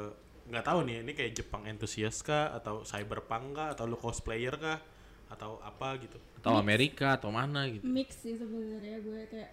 nggak 0.51 0.65
tahu 0.67 0.79
nih, 0.84 1.07
ini 1.07 1.12
kayak 1.15 1.31
Jepang 1.39 1.63
entusias 1.65 2.19
kah, 2.19 2.51
atau 2.51 2.84
cyberpunk 2.84 3.55
kah, 3.55 3.67
atau 3.72 3.88
lu 3.88 3.95
cosplayer 3.95 4.60
kah, 4.60 4.84
atau 5.31 5.57
apa 5.63 6.03
gitu? 6.03 6.19
Atau 6.43 6.60
Amerika 6.60 7.15
atau 7.15 7.31
mana 7.31 7.65
gitu. 7.72 7.88
mix 7.88 8.19
sih 8.19 8.36
sebenarnya 8.36 9.00
gue 9.01 9.22
kayak 9.31 9.51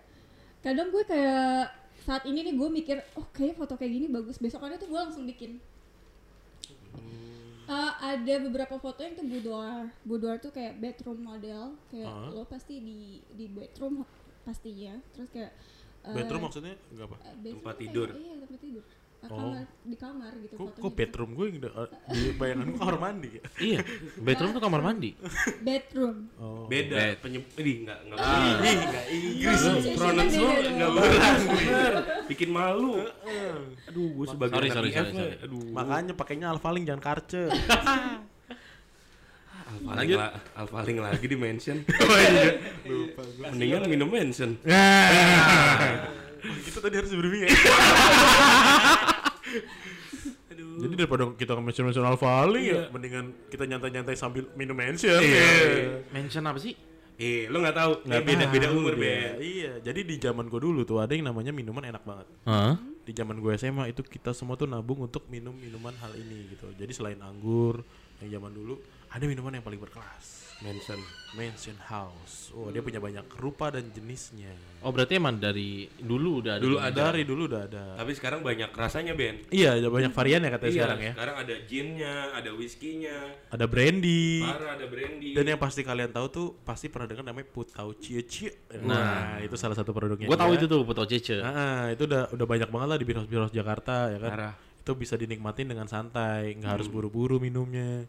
kadang 0.63 0.91
gue 0.91 1.05
kayak 1.07 1.82
saat 2.03 2.23
ini 2.25 2.43
nih 2.43 2.55
gue 2.55 2.69
mikir 2.69 2.97
oh 3.15 3.27
kayak 3.31 3.55
foto 3.55 3.75
kayak 3.75 3.93
gini 3.93 4.07
bagus. 4.09 4.37
Besokannya 4.37 4.77
tuh 4.77 4.87
gue 4.87 4.99
langsung 4.99 5.25
bikin. 5.25 5.63
Eh, 7.65 7.93
ada 7.97 8.35
beberapa 8.43 8.77
foto 8.77 9.01
yang 9.01 9.15
tuh 9.15 9.25
boudoir. 9.25 9.87
Boudoir 10.03 10.37
tuh 10.39 10.51
kayak 10.51 10.77
bedroom 10.77 11.23
model. 11.23 11.79
Kayak 11.89 12.11
Ah. 12.11 12.29
lo 12.29 12.45
pasti 12.45 12.79
di 12.79 12.99
di 13.29 13.47
bedroom 13.47 14.03
pastinya. 14.43 14.99
Terus 15.13 15.31
kayak 15.31 15.53
eh, 16.03 16.13
Bedroom 16.13 16.43
maksudnya 16.43 16.75
nggak 16.91 17.07
apa? 17.07 17.17
eh, 17.23 17.35
bedroom 17.39 17.57
Tempat 17.57 17.73
kayak- 17.73 17.83
tidur. 17.85 18.09
iya 18.13 18.35
tempat 18.37 18.61
tidur 18.61 18.85
Eh, 19.23 19.31
Oh. 19.31 19.39
kamar 19.55 19.63
di 19.83 19.95
kamar 19.95 20.33
gitu 20.37 20.55
Kok, 20.55 20.67
fotonya 20.67 20.83
kok 20.83 20.93
bedroom 20.93 21.31
gue 21.33 21.47
yang 21.47 21.57
udah- 21.57 21.91
di 22.11 22.21
bayangan 22.35 22.67
gue 22.67 22.75
kamar 22.77 22.97
mandi 22.99 23.29
ya? 23.31 23.43
iya, 23.71 23.79
bedroom 24.19 24.51
tuh 24.51 24.61
kamar 24.61 24.81
mandi. 24.83 25.11
bedroom 25.67 26.17
Oh. 26.37 26.67
Beda 26.67 26.97
Bed. 26.99 27.17
penyebut 27.23 27.55
ini 27.57 27.73
enggak 27.81 27.99
enggak 28.03 28.17
Ah. 28.19 28.27
boleh. 28.27 28.51
Ih, 28.59 28.77
nggak 28.83 29.05
Inggris. 29.09 29.61
Lu 29.63 29.75
beda 29.79 30.43
enggak 30.69 30.91
bener. 30.91 31.93
Bikin 32.27 32.49
malu. 32.51 32.93
Aduh, 33.87 34.07
gue 34.13 34.27
sebagai 34.27 34.53
Sorry, 34.53 34.69
anak 34.69 34.77
sorry, 34.77 34.91
sorry, 34.91 35.11
sorry. 35.15 35.35
Aduh. 35.41 35.71
Makanya 35.71 36.13
pakainya 36.13 36.47
alfaling 36.51 36.83
jangan 36.83 37.03
karce. 37.05 37.43
Alfaling, 39.73 40.11
la 40.13 40.29
Alfaling 40.55 40.99
lagi 41.01 41.25
di 41.25 41.39
mention. 41.39 41.81
oh 41.81 42.19
iya. 42.19 42.59
Lupa 42.85 43.23
gue. 43.25 43.47
Mendingan 43.49 43.87
minum 43.87 44.11
mention. 44.11 44.59
Kita 46.43 46.79
tadi 46.81 46.95
harus 46.99 47.09
briefing 47.09 47.47
ya. 49.53 49.63
Jadi 50.53 50.95
daripada 50.97 51.25
kita 51.37 51.53
mention-mention 51.57 52.05
alfaling 52.05 52.65
ya, 52.65 52.83
mendingan 52.93 53.33
kita 53.49 53.65
nyantai-nyantai 53.69 54.17
sambil 54.17 54.49
minum 54.57 54.77
mention. 54.77 55.21
Iya. 55.21 56.05
Mention 56.13 56.45
apa 56.49 56.59
sih? 56.61 56.77
Eh, 57.21 57.47
lo 57.53 57.61
nggak 57.61 57.77
tahu. 57.77 57.93
Nggak 58.09 58.23
beda 58.25 58.45
beda 58.49 58.67
umur. 58.73 58.95
Ben. 58.97 59.39
Iya, 59.39 59.79
jadi 59.85 60.01
di 60.03 60.17
zaman 60.17 60.49
gue 60.49 60.61
dulu 60.61 60.83
tuh 60.83 60.99
ada 60.99 61.13
yang 61.13 61.29
namanya 61.29 61.53
minuman 61.53 61.85
enak 61.87 62.03
banget. 62.03 62.27
Hah? 62.49 62.75
Di 63.03 63.13
zaman 63.13 63.39
gue 63.39 63.53
SMA 63.55 63.93
itu 63.93 64.03
kita 64.03 64.33
semua 64.33 64.57
tuh 64.57 64.67
nabung 64.67 65.05
untuk 65.05 65.29
minum 65.29 65.55
minuman 65.55 65.93
hal 66.01 66.13
ini 66.17 66.51
gitu. 66.57 66.67
Jadi 66.75 66.93
selain 66.95 67.21
anggur 67.21 67.85
yang 68.25 68.41
zaman 68.41 68.53
dulu 68.55 68.75
ada 69.13 69.25
minuman 69.29 69.55
yang 69.55 69.65
paling 69.65 69.79
berkelas. 69.79 70.42
Mention. 70.63 71.01
Mansion 71.33 71.79
House. 71.89 72.53
Oh, 72.53 72.69
dia 72.69 72.85
punya 72.85 73.01
banyak 73.01 73.25
rupa 73.41 73.73
dan 73.73 73.89
jenisnya. 73.89 74.53
Oh 74.85 74.93
berarti 74.93 75.17
emang 75.17 75.41
dari 75.41 75.89
dulu 75.97 76.45
udah 76.45 76.61
ada. 76.61 76.63
Dulu 76.63 76.77
ada. 76.77 77.03
Dari 77.09 77.23
dulu 77.25 77.43
udah 77.49 77.63
ada. 77.65 77.85
Tapi 77.97 78.13
sekarang 78.13 78.45
banyak 78.45 78.69
rasanya, 78.69 79.17
Ben. 79.17 79.41
Iya, 79.49 79.81
ada 79.81 79.89
banyak 79.89 80.13
varian 80.13 80.45
ya 80.45 80.51
katanya 80.53 80.69
Iya, 80.69 80.77
sekarang 80.85 81.01
ya. 81.01 81.13
Sekarang 81.17 81.37
ada 81.41 81.55
ginnya, 81.65 82.15
ada 82.37 82.51
whiskinya, 82.53 83.19
Ada 83.49 83.65
brandy. 83.65 84.45
parah 84.45 84.77
ada 84.77 84.87
brandy. 84.93 85.31
Dan 85.33 85.45
yang 85.49 85.61
pasti 85.61 85.81
kalian 85.81 86.13
tahu 86.13 86.27
tuh 86.29 86.47
pasti 86.69 86.93
pernah 86.93 87.09
dengar 87.09 87.25
namanya 87.25 87.49
Putau 87.49 87.97
Cie 87.97 88.23
Cie. 88.29 88.53
Nah, 88.85 89.41
itu 89.41 89.57
salah 89.57 89.75
satu 89.75 89.97
produknya. 89.97 90.29
Gua 90.29 90.37
tahu 90.37 90.53
itu 90.61 90.69
tuh 90.69 90.85
foto 90.85 91.09
Cece. 91.09 91.41
Ah, 91.41 91.89
itu 91.89 92.05
udah 92.05 92.29
udah 92.29 92.47
banyak 92.47 92.69
banget 92.69 92.89
lah 92.93 92.99
di 93.01 93.07
biros-biros 93.09 93.51
Jakarta 93.57 94.13
ya 94.13 94.21
kan. 94.21 94.31
Parah. 94.37 94.55
Itu 94.85 94.93
bisa 94.99 95.17
dinikmatin 95.17 95.71
dengan 95.71 95.89
santai, 95.89 96.59
nggak 96.61 96.71
harus 96.77 96.93
buru-buru 96.93 97.41
minumnya. 97.41 98.05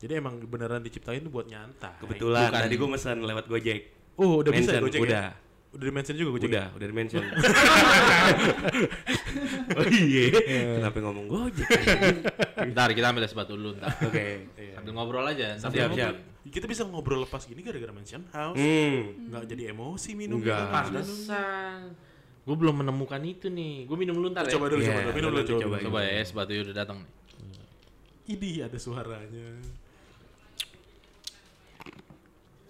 Jadi 0.00 0.12
emang 0.16 0.40
beneran 0.40 0.80
diciptain 0.80 1.20
tuh 1.20 1.28
buat 1.28 1.44
nyantai. 1.44 1.92
Kebetulan 2.00 2.48
Bukan. 2.48 2.60
tadi 2.64 2.74
gue 2.74 2.88
mesen 2.88 3.16
lewat 3.20 3.44
Gojek. 3.46 3.80
Oh, 4.16 4.40
udah 4.40 4.50
bisa 4.50 4.72
ya 4.72 4.80
Mention, 4.80 4.84
Gojek 4.88 5.00
udah. 5.04 5.22
ya? 5.22 5.32
Udah 5.70 5.86
di 5.86 5.94
mention 5.94 6.14
juga 6.16 6.30
Gojek. 6.34 6.48
Udah, 6.50 6.66
udah 6.74 6.86
di 6.88 6.94
mention. 6.96 7.22
oh 9.78 9.86
iya. 9.86 10.24
Kenapa 10.80 10.96
ngomong 10.98 11.26
Gojek? 11.28 11.70
Ntar 12.72 12.88
kita 12.90 13.06
ambil 13.12 13.22
es 13.22 13.32
batu 13.32 13.54
dulu 13.54 13.76
ntar. 13.76 13.92
Oke. 14.02 14.50
Sambil 14.74 14.92
ngobrol 14.96 15.24
aja. 15.28 15.54
Sambil 15.60 15.84
Siap, 15.84 15.88
ngobrol. 15.92 16.10
siap. 16.10 16.16
Kita 16.50 16.64
bisa 16.66 16.82
ngobrol 16.88 17.20
lepas 17.22 17.44
gini 17.44 17.60
gara-gara 17.60 17.92
mention 17.92 18.24
house. 18.32 18.56
Hmm. 18.56 19.30
Nggak 19.30 19.44
jadi 19.46 19.62
emosi 19.70 20.10
minum 20.16 20.40
Enggak. 20.40 20.72
Pantesan. 20.72 21.94
Gue 22.42 22.56
belum 22.56 22.82
menemukan 22.82 23.20
itu 23.22 23.46
nih. 23.46 23.86
Gue 23.86 23.94
minum 23.94 24.16
dulu 24.16 24.32
ntar 24.32 24.48
ya. 24.48 24.56
Coba 24.56 24.72
dulu, 24.72 24.80
Iya, 24.80 24.90
coba 24.90 25.00
dulu. 25.04 25.14
Minum 25.14 25.30
dulu, 25.30 25.44
coba. 25.44 25.60
coba. 25.60 25.76
dulu. 25.76 25.86
Coba 25.86 25.98
ya 26.02 26.12
es 26.18 26.30
batu 26.32 26.50
udah 26.56 26.74
datang 26.74 26.98
nih. 27.04 27.10
Ini 28.30 28.50
ada 28.66 28.78
suaranya. 28.80 29.48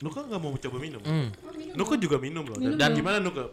Nuka 0.00 0.24
nggak 0.24 0.40
mau 0.40 0.56
coba 0.56 0.76
minum? 0.80 1.02
Oh, 1.04 1.52
minum 1.52 1.74
Nuka 1.76 1.94
juga 2.00 2.16
minum 2.16 2.44
loh. 2.48 2.56
Minum 2.56 2.80
Dan 2.80 2.96
gimana 2.96 3.20
Nuka? 3.20 3.52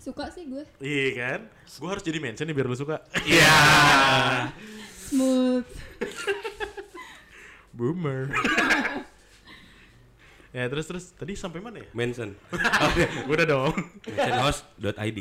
suka 0.00 0.32
sih 0.32 0.48
gue 0.48 0.64
Iya 0.80 1.06
kan? 1.12 1.40
Gue 1.76 1.88
harus 1.92 2.00
jadi 2.00 2.16
mention 2.24 2.48
nih 2.48 2.56
biar 2.56 2.64
lu 2.64 2.72
suka. 2.72 3.04
Iya. 3.20 3.52
smooth 4.96 5.68
Boomer. 7.76 8.32
ya 10.56 10.66
terus 10.66 10.84
terus 10.90 11.04
tadi 11.14 11.38
sampai 11.38 11.62
mana 11.62 11.80
ya? 11.80 11.88
Mention. 11.94 12.34
Gue 13.30 13.34
udah 13.38 13.48
dong. 13.48 13.72
Mentionhouse.id. 14.10 15.18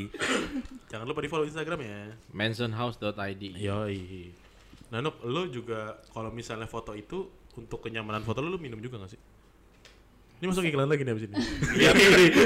Jangan 0.89 1.05
lupa 1.05 1.21
di 1.21 1.29
follow 1.29 1.45
Instagram 1.45 1.79
ya. 1.85 1.99
Mentionhouse.id. 2.33 3.43
Yoi. 3.53 4.33
Nah 4.89 4.99
Nuk, 4.99 5.21
lo 5.21 5.45
juga 5.45 6.01
kalau 6.09 6.33
misalnya 6.33 6.65
foto 6.65 6.97
itu 6.97 7.29
untuk 7.59 7.83
kenyamanan 7.83 8.23
foto 8.23 8.39
lo, 8.39 8.55
lo 8.55 8.59
minum 8.59 8.79
juga 8.79 9.03
gak 9.03 9.11
sih? 9.13 9.21
Ini 10.39 10.47
masuk 10.47 10.63
iklan 10.63 10.87
lagi 10.87 11.03
nih 11.03 11.11
abis 11.11 11.25
ini. 11.27 11.35
Biar 11.75 11.95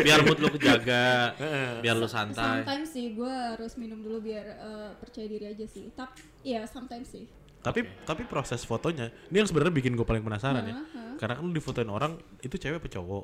biar 0.01 0.19
mood 0.25 0.41
lu 0.41 0.49
kejaga, 0.57 1.37
biar 1.85 1.93
lu 1.93 2.09
santai. 2.09 2.65
sometimes 2.65 2.89
sih 2.89 3.13
gue 3.13 3.29
harus 3.53 3.77
minum 3.77 4.01
dulu 4.01 4.17
biar 4.17 4.45
eh, 4.49 4.91
percaya 4.97 5.29
diri 5.29 5.45
aja 5.45 5.65
sih 5.69 5.93
tapi 5.93 6.25
ya 6.41 6.65
sometimes 6.65 7.13
sih 7.13 7.29
tapi 7.63 7.87
tapi 8.03 8.27
proses 8.27 8.67
fotonya 8.67 9.07
ini 9.31 9.39
yang 9.39 9.47
sebenarnya 9.47 9.71
bikin 9.71 9.95
gue 9.95 10.03
paling 10.03 10.19
penasaran 10.19 10.67
ya. 10.67 10.75
Heeh. 10.75 11.15
Karena 11.15 11.39
kan 11.39 11.43
lo 11.47 11.53
difotoin 11.55 11.87
orang 11.87 12.19
itu 12.43 12.59
cewek 12.59 12.83
apa 12.83 12.89
cowok. 12.91 13.23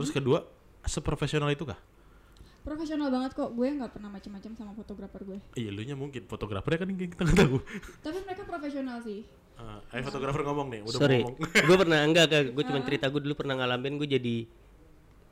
Terus 0.00 0.10
kedua 0.14 0.38
seprofesional 0.88 1.52
itu 1.52 1.68
kah? 1.68 1.76
Profesional 2.64 3.12
banget 3.12 3.36
kok, 3.36 3.52
gue 3.52 3.68
nggak 3.76 3.92
pernah 3.92 4.08
macam-macam 4.08 4.52
sama 4.56 4.72
fotografer 4.72 5.20
gue. 5.20 5.38
Iya, 5.52 5.68
lu 5.68 5.84
nya 5.84 5.92
mungkin 6.00 6.24
fotografernya 6.24 6.80
kan 6.80 6.88
yang 6.88 7.12
kita 7.12 7.22
nggak 7.28 7.38
tahu. 7.44 7.56
Tapi 8.00 8.18
mereka 8.24 8.42
profesional 8.48 9.04
sih. 9.04 9.20
Ah, 9.64 9.80
ayo 9.96 10.02
fotografer 10.04 10.44
ngomong 10.44 10.68
nih, 10.68 10.80
udah 10.84 11.00
Sorry, 11.00 11.24
ngomong. 11.24 11.36
gue 11.68 11.76
pernah 11.80 11.98
enggak 12.04 12.26
kayak 12.28 12.44
gue 12.52 12.64
cuma 12.68 12.80
cerita 12.84 13.08
gue 13.08 13.20
dulu 13.24 13.34
pernah 13.34 13.54
ngalamin 13.56 13.96
gue 13.96 14.08
jadi 14.12 14.36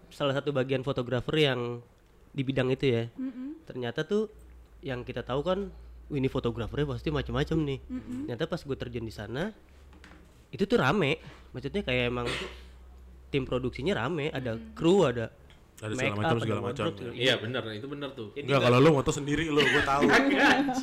salah 0.08 0.32
satu 0.32 0.56
bagian 0.56 0.80
fotografer 0.80 1.36
yang 1.36 1.84
di 2.32 2.40
bidang 2.40 2.72
itu 2.72 2.88
ya. 2.88 3.04
Mm-mm. 3.12 3.60
Ternyata 3.68 4.08
tuh 4.08 4.32
yang 4.80 5.04
kita 5.04 5.20
tahu 5.20 5.44
kan, 5.44 5.68
"Wih, 6.08 6.16
ini 6.16 6.32
fotografernya 6.32 6.96
pasti 6.96 7.12
macam-macam 7.12 7.58
nih. 7.60 7.78
Ternyata 8.24 8.44
pas 8.48 8.60
gue 8.64 8.76
terjun 8.76 9.04
di 9.04 9.12
sana, 9.12 9.52
itu 10.48 10.64
tuh 10.64 10.80
rame. 10.80 11.20
Maksudnya 11.52 11.84
kayak 11.84 12.08
emang 12.08 12.28
tim 13.28 13.44
produksinya 13.44 13.96
rame, 13.96 14.28
ada 14.32 14.56
kru, 14.76 15.08
ada 15.08 15.28
Ada 15.82 15.92
segala 15.98 16.14
macam 16.14 16.36
segala 16.38 16.60
ada 16.60 16.66
macam. 16.68 16.84
Iya 17.16 17.34
bener, 17.40 17.62
itu 17.74 17.86
bener 17.88 18.10
tuh. 18.16 18.28
Enggak, 18.36 18.60
kalau 18.64 18.78
lu 18.78 18.90
moto 18.94 19.10
sendiri 19.10 19.48
lu, 19.48 19.60
gua 19.60 19.82
tahu. 19.82 20.04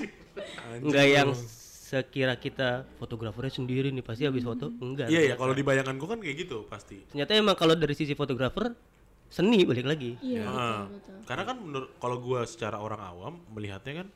enggak 0.85 1.05
yang 1.07 1.29
sekira 1.89 2.37
kita 2.37 2.85
fotografernya 3.01 3.49
sendiri 3.51 3.89
nih 3.89 4.05
pasti 4.05 4.29
habis 4.29 4.45
foto 4.45 4.69
enggak 4.69 5.09
Iya 5.09 5.33
ya, 5.33 5.35
kalau 5.35 5.51
di 5.51 5.65
bayangan 5.65 5.97
gua 5.97 6.13
kan 6.13 6.19
kayak 6.21 6.37
gitu 6.39 6.69
pasti. 6.69 7.01
ternyata 7.09 7.33
emang 7.33 7.57
kalau 7.57 7.73
dari 7.73 7.97
sisi 7.97 8.13
fotografer 8.13 8.77
seni 9.25 9.65
balik 9.65 9.85
lagi 9.85 10.13
Iya, 10.21 10.45
Ah, 10.45 10.85
betul, 10.85 10.93
betul. 10.93 11.17
Karena 11.25 11.43
kan 11.43 11.57
menurut 11.57 11.89
kalau 11.97 12.17
gua 12.19 12.45
secara 12.45 12.77
orang 12.77 13.01
awam 13.01 13.33
melihatnya 13.49 14.05
kan 14.05 14.07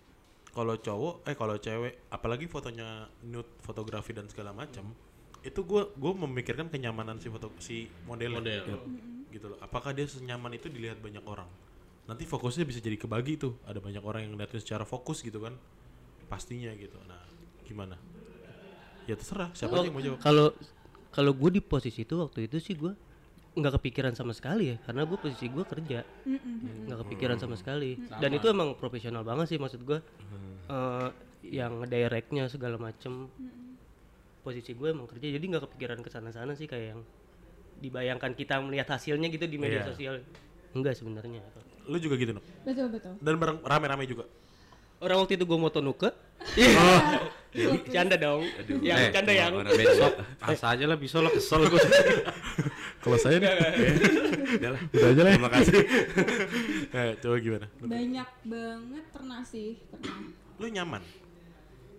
kalau 0.50 0.78
cowok 0.78 1.26
eh 1.26 1.34
kalau 1.34 1.58
cewek 1.58 1.94
apalagi 2.08 2.46
fotonya 2.46 3.10
nude 3.24 3.50
fotografi 3.60 4.14
dan 4.14 4.30
segala 4.30 4.54
macam 4.54 4.94
itu 5.42 5.60
gua 5.62 5.90
gua 5.92 6.14
memikirkan 6.16 6.70
kenyamanan 6.70 7.18
si 7.18 7.28
foto 7.28 7.50
si 7.58 7.90
model 8.06 8.38
Model. 8.38 8.62
gitu, 8.62 8.78
gitu 9.34 9.46
loh. 9.50 9.58
Apakah 9.60 9.92
dia 9.92 10.06
senyaman 10.06 10.54
itu 10.54 10.70
dilihat 10.70 10.98
banyak 10.98 11.26
orang? 11.26 11.50
Nanti 12.06 12.24
fokusnya 12.24 12.64
bisa 12.64 12.78
jadi 12.78 12.96
kebagi 12.96 13.36
tuh. 13.36 13.58
Ada 13.64 13.80
banyak 13.80 14.00
orang 14.00 14.22
yang 14.24 14.32
ngeliatin 14.34 14.62
secara 14.62 14.84
fokus 14.84 15.20
gitu 15.20 15.42
kan. 15.42 15.58
Pastinya 16.26 16.70
gitu. 16.74 16.96
Nah, 17.04 17.22
gimana? 17.74 17.98
Ya 19.04 19.18
terserah 19.18 19.50
siapa 19.52 19.74
Oh, 19.74 19.82
aja 19.82 19.90
yang 19.90 19.96
mau 19.98 20.04
jawab. 20.06 20.20
kalau 20.22 20.48
kalau 21.10 21.32
gue 21.34 21.50
di 21.50 21.62
posisi 21.62 22.06
itu 22.06 22.16
waktu 22.16 22.46
itu 22.46 22.62
sih 22.62 22.78
gue 22.78 22.94
nggak 23.54 23.74
kepikiran 23.82 24.14
sama 24.14 24.34
sekali 24.34 24.74
ya 24.74 24.78
karena 24.82 25.04
gue 25.04 25.18
posisi 25.18 25.46
gue 25.46 25.62
kerja 25.62 26.02
nggak 26.64 27.00
kepikiran 27.06 27.38
sama 27.38 27.54
sekali 27.54 27.98
dan 28.00 28.30
itu 28.32 28.46
emang 28.48 28.74
profesional 28.78 29.22
banget 29.22 29.50
sih 29.50 29.60
maksud 29.60 29.82
gue 29.82 30.00
Eh, 30.64 31.10
yang 31.52 31.84
directnya 31.84 32.48
segala 32.48 32.80
macem 32.80 33.28
posisi 34.40 34.72
gue 34.72 34.90
emang 34.90 35.06
kerja 35.06 35.28
jadi 35.28 35.44
nggak 35.44 35.64
kepikiran 35.70 36.00
ke 36.00 36.10
sana 36.10 36.32
sana 36.32 36.56
sih 36.56 36.66
kayak 36.66 36.96
yang 36.96 37.02
dibayangkan 37.76 38.32
kita 38.32 38.64
melihat 38.64 38.96
hasilnya 38.96 39.28
gitu 39.28 39.44
di 39.44 39.60
media 39.60 39.84
Iya. 39.84 39.88
sosial 39.92 40.14
enggak 40.72 40.96
sebenarnya 40.96 41.44
Lu 41.84 42.00
juga 42.00 42.16
gitu, 42.16 42.32
Nok? 42.32 42.46
Betul, 42.64 42.88
betul. 42.90 43.14
Dan 43.20 43.36
bareng 43.36 43.60
rame-rame 43.60 44.08
juga. 44.08 44.24
Orang 45.04 45.18
waktu 45.20 45.36
itu 45.36 45.44
gue 45.44 45.60
moto 45.60 45.80
nuke 45.80 46.10
Iya. 46.56 46.72
canda 47.94 48.18
dong 48.18 48.42
yang 48.82 48.98
Eh, 48.98 49.12
canda 49.12 49.30
yang 49.30 49.54
Besok, 49.62 50.14
asa 50.50 50.74
aja 50.74 50.84
lah 50.84 50.98
bisa 50.98 51.22
lo 51.22 51.30
kesel 51.30 51.70
gue. 51.70 51.78
Kalau 53.04 53.16
saya 53.16 53.38
nih, 53.38 53.52
Udah 54.58 54.70
lah. 54.74 54.82
udah 54.90 55.08
aja 55.08 55.22
lah. 55.22 55.32
Terima 55.36 55.52
kasih. 55.52 55.76
Eh, 56.90 57.12
coba 57.20 57.36
gimana? 57.38 57.68
Banyak 57.78 58.30
banget 58.44 59.06
pernah 59.12 59.40
sih, 59.44 59.78
pernah. 59.88 60.18
Lu 60.58 60.66
nyaman? 60.66 61.04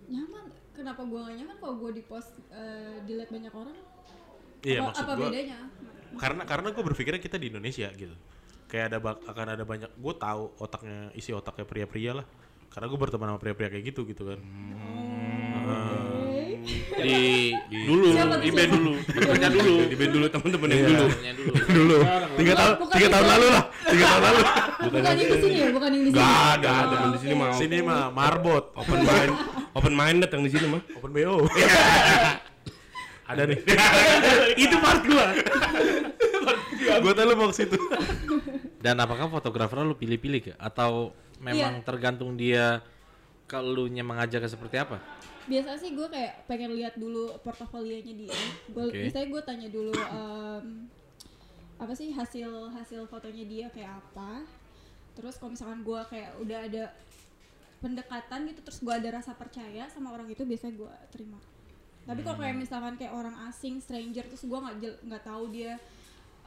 Nyaman. 0.07 0.43
Kenapa 0.75 1.01
gue 1.01 1.19
gak 1.19 1.35
nyaman 1.35 1.55
kalau 1.55 1.75
gue 1.79 1.91
di 1.93 2.03
post 2.03 2.35
eh, 2.49 2.99
dilihat 3.05 3.31
banyak 3.31 3.53
orang? 3.53 3.77
Iya, 4.59 4.79
apa, 4.81 4.87
maksud 4.91 5.03
apa 5.03 5.13
gua 5.13 5.29
bedanya? 5.29 5.57
karena 6.15 6.43
karena 6.43 6.67
gue 6.71 6.83
berpikirnya 6.85 7.21
kita 7.21 7.37
di 7.37 7.47
Indonesia 7.47 7.87
gitu. 7.91 8.15
Kayak 8.65 8.85
ada 8.87 8.97
bak- 8.99 9.23
akan 9.23 9.47
ada 9.51 9.63
banyak 9.63 9.91
gue 9.93 10.13
tahu 10.15 10.43
otaknya 10.57 11.13
isi 11.13 11.31
otaknya 11.31 11.63
pria-pria 11.63 12.11
lah. 12.17 12.27
Karena 12.69 12.85
gue 12.85 12.99
berteman 12.99 13.27
sama 13.29 13.39
pria-pria 13.39 13.69
kayak 13.69 13.85
gitu 13.85 14.01
gitu 14.03 14.23
kan. 14.25 14.39
Oke. 15.65 16.43
Di 16.95 17.53
dulu, 17.85 18.09
Siapa 18.11 18.35
tuh, 18.35 18.41
di 18.41 18.49
band 18.49 18.71
dulu, 18.73 18.91
bekerja 19.05 19.47
dulu. 19.49 19.75
Di 19.85 19.95
band 19.95 20.11
dulu 20.11 20.25
teman-teman 20.27 20.67
yang 20.67 20.79
Iya. 20.79 20.87
dulu. 20.89 21.05
Dulu. 21.05 21.45
Dulu 21.69 21.97
tiga 22.35 22.53
tahun 22.53 22.73
tiga 22.89 23.07
tahun 23.11 23.27
lalu 23.27 23.47
lah 23.47 23.63
tiga 23.85 24.05
tahun 24.07 24.21
lalu. 24.23 24.41
Bukan 24.75 25.01
yang 25.01 25.17
di 25.17 25.37
sini 25.39 25.55
ya, 25.55 25.67
bukan 25.71 25.89
yang 25.89 26.03
di 26.03 26.09
sini. 26.09 26.19
Gak 26.19 26.33
ada, 26.55 26.71
Oh, 26.75 26.83
teman 26.89 27.09
di 27.09 27.19
sini 27.19 27.33
mau 27.33 27.51
Sini 27.53 27.77
mah 27.79 28.03
marbot 28.09 28.65
open 28.75 28.99
mind, 29.01 29.33
open 29.73 29.93
minded 29.93 30.29
yang 30.29 30.43
di 30.43 30.51
sini 30.51 30.65
mah. 30.67 30.81
open 30.95 31.09
bo. 31.11 31.35
ada 33.25 33.41
nih. 33.43 33.59
Itu 34.63 34.75
part 34.77 35.01
gua. 35.03 35.25
gue 36.99 37.13
tahu 37.13 37.25
lu 37.25 37.35
mau 37.35 37.49
ke 37.51 37.57
situ. 37.63 37.77
Dan 38.85 39.01
apakah 39.01 39.27
fotografer 39.27 39.81
lu 39.81 39.97
pilih-pilih 39.97 40.41
ke? 40.41 40.53
Atau 40.61 41.11
memang 41.41 41.81
Iya. 41.81 41.85
tergantung 41.85 42.37
dia 42.37 42.79
kalau 43.45 43.73
lu 43.73 43.83
nya 43.89 44.01
mengajarnya 44.01 44.49
seperti 44.49 44.77
apa? 44.81 45.01
Biasa 45.45 45.77
sih 45.77 45.93
gue 45.93 46.07
kayak 46.09 46.49
pengen 46.49 46.73
lihat 46.73 46.97
dulu 46.97 47.37
portofolionya 47.45 48.13
dia. 48.13 48.33
Gua, 48.73 48.89
Oke. 48.89 49.05
Biasanya 49.05 49.27
gue 49.29 49.41
tanya 49.45 49.67
dulu 49.69 49.93
em, 49.93 50.89
apa 51.77 51.93
sih 51.93 52.09
hasil 52.09 52.73
hasil 52.73 53.05
fotonya 53.05 53.45
dia 53.45 53.65
kayak 53.69 54.01
apa. 54.01 54.41
Terus 55.13 55.37
kalau 55.37 55.53
misalkan 55.53 55.85
gue 55.85 56.01
kayak 56.09 56.31
udah 56.41 56.59
ada 56.65 56.83
pendekatan 57.79 58.49
gitu, 58.49 58.59
terus 58.65 58.79
gue 58.81 58.93
ada 58.93 59.09
rasa 59.21 59.37
percaya 59.37 59.85
sama 59.93 60.09
orang 60.09 60.25
itu, 60.33 60.41
biasanya 60.41 60.73
gue 60.81 60.91
terima. 61.13 61.37
Tapi 62.05 62.21
kalau 62.21 62.37
kayak 62.37 62.57
misalkan 62.57 62.93
kayak 62.97 63.13
orang 63.13 63.33
asing, 63.49 63.77
stranger, 63.81 64.25
terus 64.25 64.45
gue 64.45 64.57
nggak 64.57 65.05
nggak 65.05 65.23
tahu 65.25 65.49
dia 65.53 65.77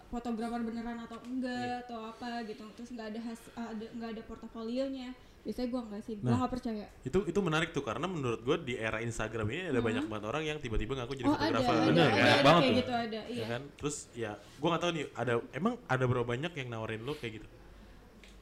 fotografer 0.08 0.60
beneran 0.60 0.98
atau 1.00 1.18
enggak 1.22 1.84
atau 1.84 2.00
apa 2.06 2.40
gitu, 2.42 2.64
terus 2.72 2.88
nggak 2.90 3.08
ada 3.08 3.20
has 3.22 3.40
ada 3.52 3.86
nggak 3.90 4.10
ada 4.10 4.22
portofolionya, 4.24 5.12
biasanya 5.38 5.68
gue 5.68 5.80
nggak 5.84 6.02
sih, 6.02 6.14
gue 6.14 6.24
Nah. 6.24 6.38
nggak 6.38 6.50
percaya. 6.50 6.86
itu 7.02 7.18
itu 7.24 7.40
menarik 7.40 7.70
tuh 7.70 7.80
karena 7.80 8.06
menurut 8.06 8.40
gue 8.40 8.56
di 8.62 8.74
era 8.74 8.98
Instagram 8.98 9.46
ini 9.46 9.62
ada 9.66 9.80
banyak 9.80 10.04
banget 10.04 10.24
orang 10.26 10.42
yang 10.44 10.58
tiba-tiba 10.58 10.92
ngaku 10.94 11.12
jadi 11.14 11.26
oh 11.26 11.32
ada, 11.32 11.40
fotografer. 11.54 11.74
ada, 11.74 11.86
Bener, 11.86 12.04
ada, 12.04 12.14
banyak 12.14 12.24
ada 12.32 12.42
banget 12.42 12.60
kayak 12.60 12.68
tuh. 12.68 12.78
gitu 12.78 12.92
ada, 12.94 13.20
iya. 13.26 13.38
ya 13.38 13.46
kan 13.46 13.62
terus 13.74 13.96
ya 14.14 14.30
gue 14.34 14.68
nggak 14.68 14.82
tahu 14.82 14.90
nih 14.92 15.04
ada 15.14 15.32
emang 15.52 15.74
ada 15.86 16.04
berapa 16.04 16.26
banyak 16.26 16.52
yang 16.54 16.68
nawarin 16.68 17.02
lo 17.02 17.12
kayak 17.14 17.32
gitu 17.36 17.48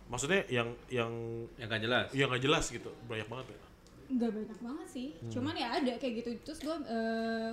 maksudnya 0.06 0.40
yang 0.48 0.68
yang 0.88 1.10
Yang 1.56 1.68
gak 1.68 1.82
jelas. 1.82 2.06
yang 2.12 2.28
nggak 2.30 2.42
jelas 2.42 2.64
gitu 2.68 2.90
banyak 3.04 3.26
banget 3.26 3.46
ya 3.48 3.58
Nggak 4.06 4.30
banyak 4.32 4.58
banget 4.60 4.86
sih, 4.88 5.08
Hmm. 5.12 5.30
cuman 5.34 5.54
ya 5.56 5.68
ada 5.72 5.92
kayak 5.98 6.14
gitu. 6.22 6.30
Terus 6.40 6.62
gue 6.62 6.76
eh, 6.86 7.50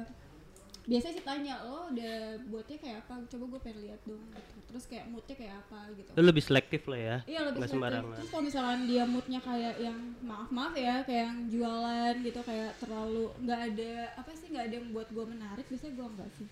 biasanya 0.83 1.15
sih 1.15 1.23
tanya 1.23 1.55
lo 1.63 1.87
udah 1.95 2.15
buatnya 2.51 2.77
kayak 2.77 2.97
apa, 3.07 3.13
coba 3.31 3.43
gue 3.55 3.59
pengen 3.63 3.79
lihat 3.87 4.01
dong. 4.03 4.19
Gitu. 4.19 4.57
Terus 4.67 4.83
kayak 4.89 5.05
moodnya 5.07 5.35
kayak 5.37 5.55
apa 5.63 5.79
gitu. 5.95 6.09
lu 6.17 6.23
lebih 6.27 6.43
selektif 6.43 6.81
lah 6.91 6.99
ya 6.99 7.17
Iya 7.23 7.39
lebih 7.47 7.59
nggak 7.61 7.71
selektif. 7.71 7.71
sembarangan 7.71 8.15
Terus 8.19 8.29
kalau 8.33 8.43
misalkan 8.43 8.79
dia 8.89 9.03
moodnya 9.07 9.39
kayak 9.39 9.73
yang 9.79 9.97
maaf 10.25 10.49
maaf 10.51 10.73
ya, 10.75 10.95
kayak 11.07 11.23
yang 11.29 11.39
jualan 11.47 12.15
gitu, 12.19 12.39
kayak 12.43 12.71
terlalu 12.83 13.25
nggak 13.47 13.59
ada 13.71 13.93
apa 14.19 14.29
sih 14.35 14.47
nggak 14.51 14.65
ada 14.67 14.75
yang 14.75 14.87
buat 14.91 15.07
gue 15.13 15.25
menarik, 15.29 15.65
biasanya 15.71 15.93
gue 15.95 16.07
enggak 16.11 16.31
sih. 16.41 16.47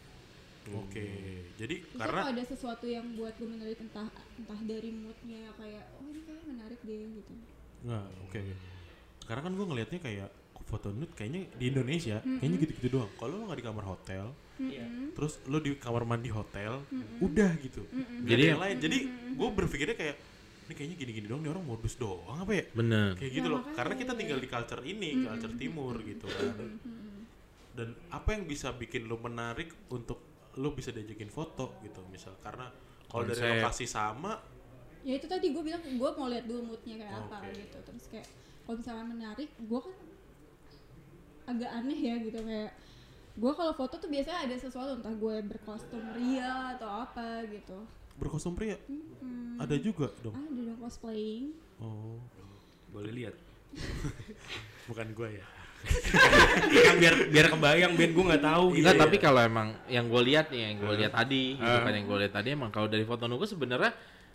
oke 0.62 1.08
jadi 1.58 1.76
Biasanya 1.82 2.00
karena 2.06 2.22
ada 2.38 2.44
sesuatu 2.46 2.86
yang 2.86 3.06
buat 3.18 3.34
gue 3.34 3.50
menarik 3.50 3.82
entah 3.82 4.08
entah 4.38 4.62
dari 4.62 4.94
moodnya 4.94 5.50
kayak 5.58 5.84
oh 5.98 6.06
ini 6.06 6.22
kayaknya 6.22 6.46
menarik 6.54 6.80
deh 6.86 7.02
gitu. 7.18 7.34
nggak 7.82 8.06
oke 8.30 8.42
karena 9.26 9.42
kan 9.42 9.54
gue 9.58 9.66
ngelihatnya 9.66 10.00
kayak 10.06 10.30
foto 10.72 10.88
nude 10.90 11.12
kayaknya 11.12 11.52
di 11.54 11.66
Indonesia 11.68 12.24
kayaknya 12.24 12.58
gitu-gitu 12.64 12.88
doang. 12.96 13.12
Kalau 13.20 13.36
lo 13.36 13.44
nggak 13.46 13.60
di 13.60 13.66
kamar 13.68 13.86
hotel 13.86 14.26
Mm-mm. 14.62 15.12
terus 15.18 15.42
lo 15.50 15.58
di 15.58 15.74
kamar 15.76 16.06
mandi 16.06 16.30
hotel 16.30 16.86
udah 17.20 17.52
gitu. 17.60 17.82
Nggak 17.84 18.30
Jadi 18.30 18.42
ada 18.42 18.52
yang 18.56 18.62
lain. 18.64 18.78
Jadi 18.80 18.98
gue 19.34 19.50
berpikirnya 19.52 19.98
kayak 19.98 20.18
ini 20.62 20.74
kayaknya 20.78 20.98
gini-gini 20.98 21.26
doang 21.28 21.42
nih 21.44 21.52
orang 21.52 21.66
modus 21.68 21.94
doang 21.98 22.38
apa 22.40 22.52
ya? 22.56 22.64
Bener. 22.72 23.12
kayak 23.20 23.32
gitu 23.34 23.44
Nah, 23.44 23.52
loh. 23.52 23.60
makanya. 23.60 23.76
karena 23.76 23.94
kita 24.00 24.12
tinggal 24.16 24.40
di 24.40 24.48
culture 24.48 24.84
ini 24.86 25.10
culture 25.20 25.56
timur 25.60 25.96
gitu 26.02 26.26
kan. 26.30 26.56
Dan 27.72 27.90
apa 28.08 28.30
yang 28.36 28.44
bisa 28.46 28.72
bikin 28.72 29.08
lo 29.08 29.16
menarik 29.18 29.72
untuk 29.90 30.20
lo 30.56 30.70
bisa 30.72 30.92
diajakin 30.92 31.28
foto 31.28 31.80
gitu? 31.82 32.00
Misal 32.08 32.36
karena 32.40 32.68
kalau 33.08 33.24
dari 33.26 33.42
lokasi 33.60 33.84
sama 33.84 34.40
ya 35.02 35.18
itu 35.18 35.26
tadi 35.26 35.50
gue 35.50 35.64
bilang 35.66 35.82
gue 35.82 36.10
mau 36.14 36.30
lihat 36.30 36.46
dulu 36.46 36.62
moodnya 36.70 36.96
kayak 37.02 37.16
apa 37.18 37.36
Oke. 37.42 37.58
gitu. 37.58 37.78
Terus 37.82 38.06
kayak 38.08 38.28
kalau 38.62 38.76
misalnya 38.78 39.06
menarik 39.10 39.50
gue 39.58 39.80
kan 39.82 39.94
agak 41.46 41.72
aneh 41.72 42.00
ya 42.00 42.16
gitu 42.20 42.40
kayak 42.40 42.72
gue 43.32 43.52
kalau 43.52 43.72
foto 43.72 43.96
tuh 43.96 44.08
biasanya 44.08 44.44
ada 44.44 44.56
sesuatu 44.56 45.00
entah 45.00 45.12
gue 45.12 45.36
berkostum 45.48 46.04
ria 46.14 46.76
atau 46.76 46.90
apa 47.02 47.48
gitu 47.48 47.80
berkostum 48.16 48.54
pria 48.54 48.76
hmm, 48.86 49.56
ada 49.58 49.76
juga 49.76 50.12
dong 50.20 50.36
ada 50.36 50.62
dong 50.68 50.80
cosplaying 50.80 51.56
oh 51.80 52.20
Boleh 52.92 53.12
lihat. 53.16 53.36
bukan 54.92 55.08
gue 55.16 55.30
ya 55.34 55.48
kan 56.86 56.96
biar 57.00 57.16
biar 57.32 57.48
kebayang 57.50 57.98
biar 57.98 58.12
gua 58.14 58.26
nggak 58.30 58.44
tahu 58.44 58.66
gitu. 58.76 58.86
Enggak, 58.86 58.94
Iya, 58.94 59.02
tapi 59.02 59.16
iya. 59.18 59.24
kalau 59.24 59.42
emang 59.42 59.68
yang 59.88 60.06
gue 60.06 60.22
lihat 60.30 60.46
nih, 60.54 60.62
yang 60.62 60.76
gue 60.78 60.94
lihat 61.02 61.14
tadi, 61.16 61.44
gitu 61.58 61.66
Ah. 61.74 61.82
kan 61.82 61.94
yang 61.96 62.06
gue 62.06 62.18
lihat 62.22 62.34
tadi 62.36 62.50
emang 62.52 62.70
kalau 62.70 62.86
dari 62.86 63.02
foto 63.02 63.26
nuku 63.26 63.50
sebenarnya 63.50 63.90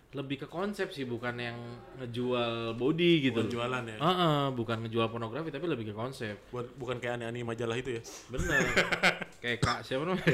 lebih 0.07 0.39
ke 0.39 0.47
konsep 0.47 0.87
sih, 0.87 1.03
bukan 1.03 1.35
yang 1.35 1.59
ngejual 1.97 2.73
body 2.73 3.27
gitu. 3.27 3.37
bukan 3.37 3.51
jualan 3.51 3.83
ya 3.85 3.97
Heeh, 3.99 4.43
bukan 4.55 4.77
ngejual 4.81 5.07
pornografi 5.07 5.51
tapi 5.51 5.67
lebih 5.67 5.91
ke 5.91 5.93
konsep. 5.93 6.39
Bukan- 6.47 6.71
bukan 6.75 6.95
kayak 6.97 7.19
aneh-aneh 7.19 7.43
majalah 7.43 7.75
itu 7.75 7.99
ya 7.99 8.01
Bener. 8.29 8.63
kayak 9.43 9.59
kak 9.59 9.83
siapa 9.83 10.07
namanya 10.07 10.31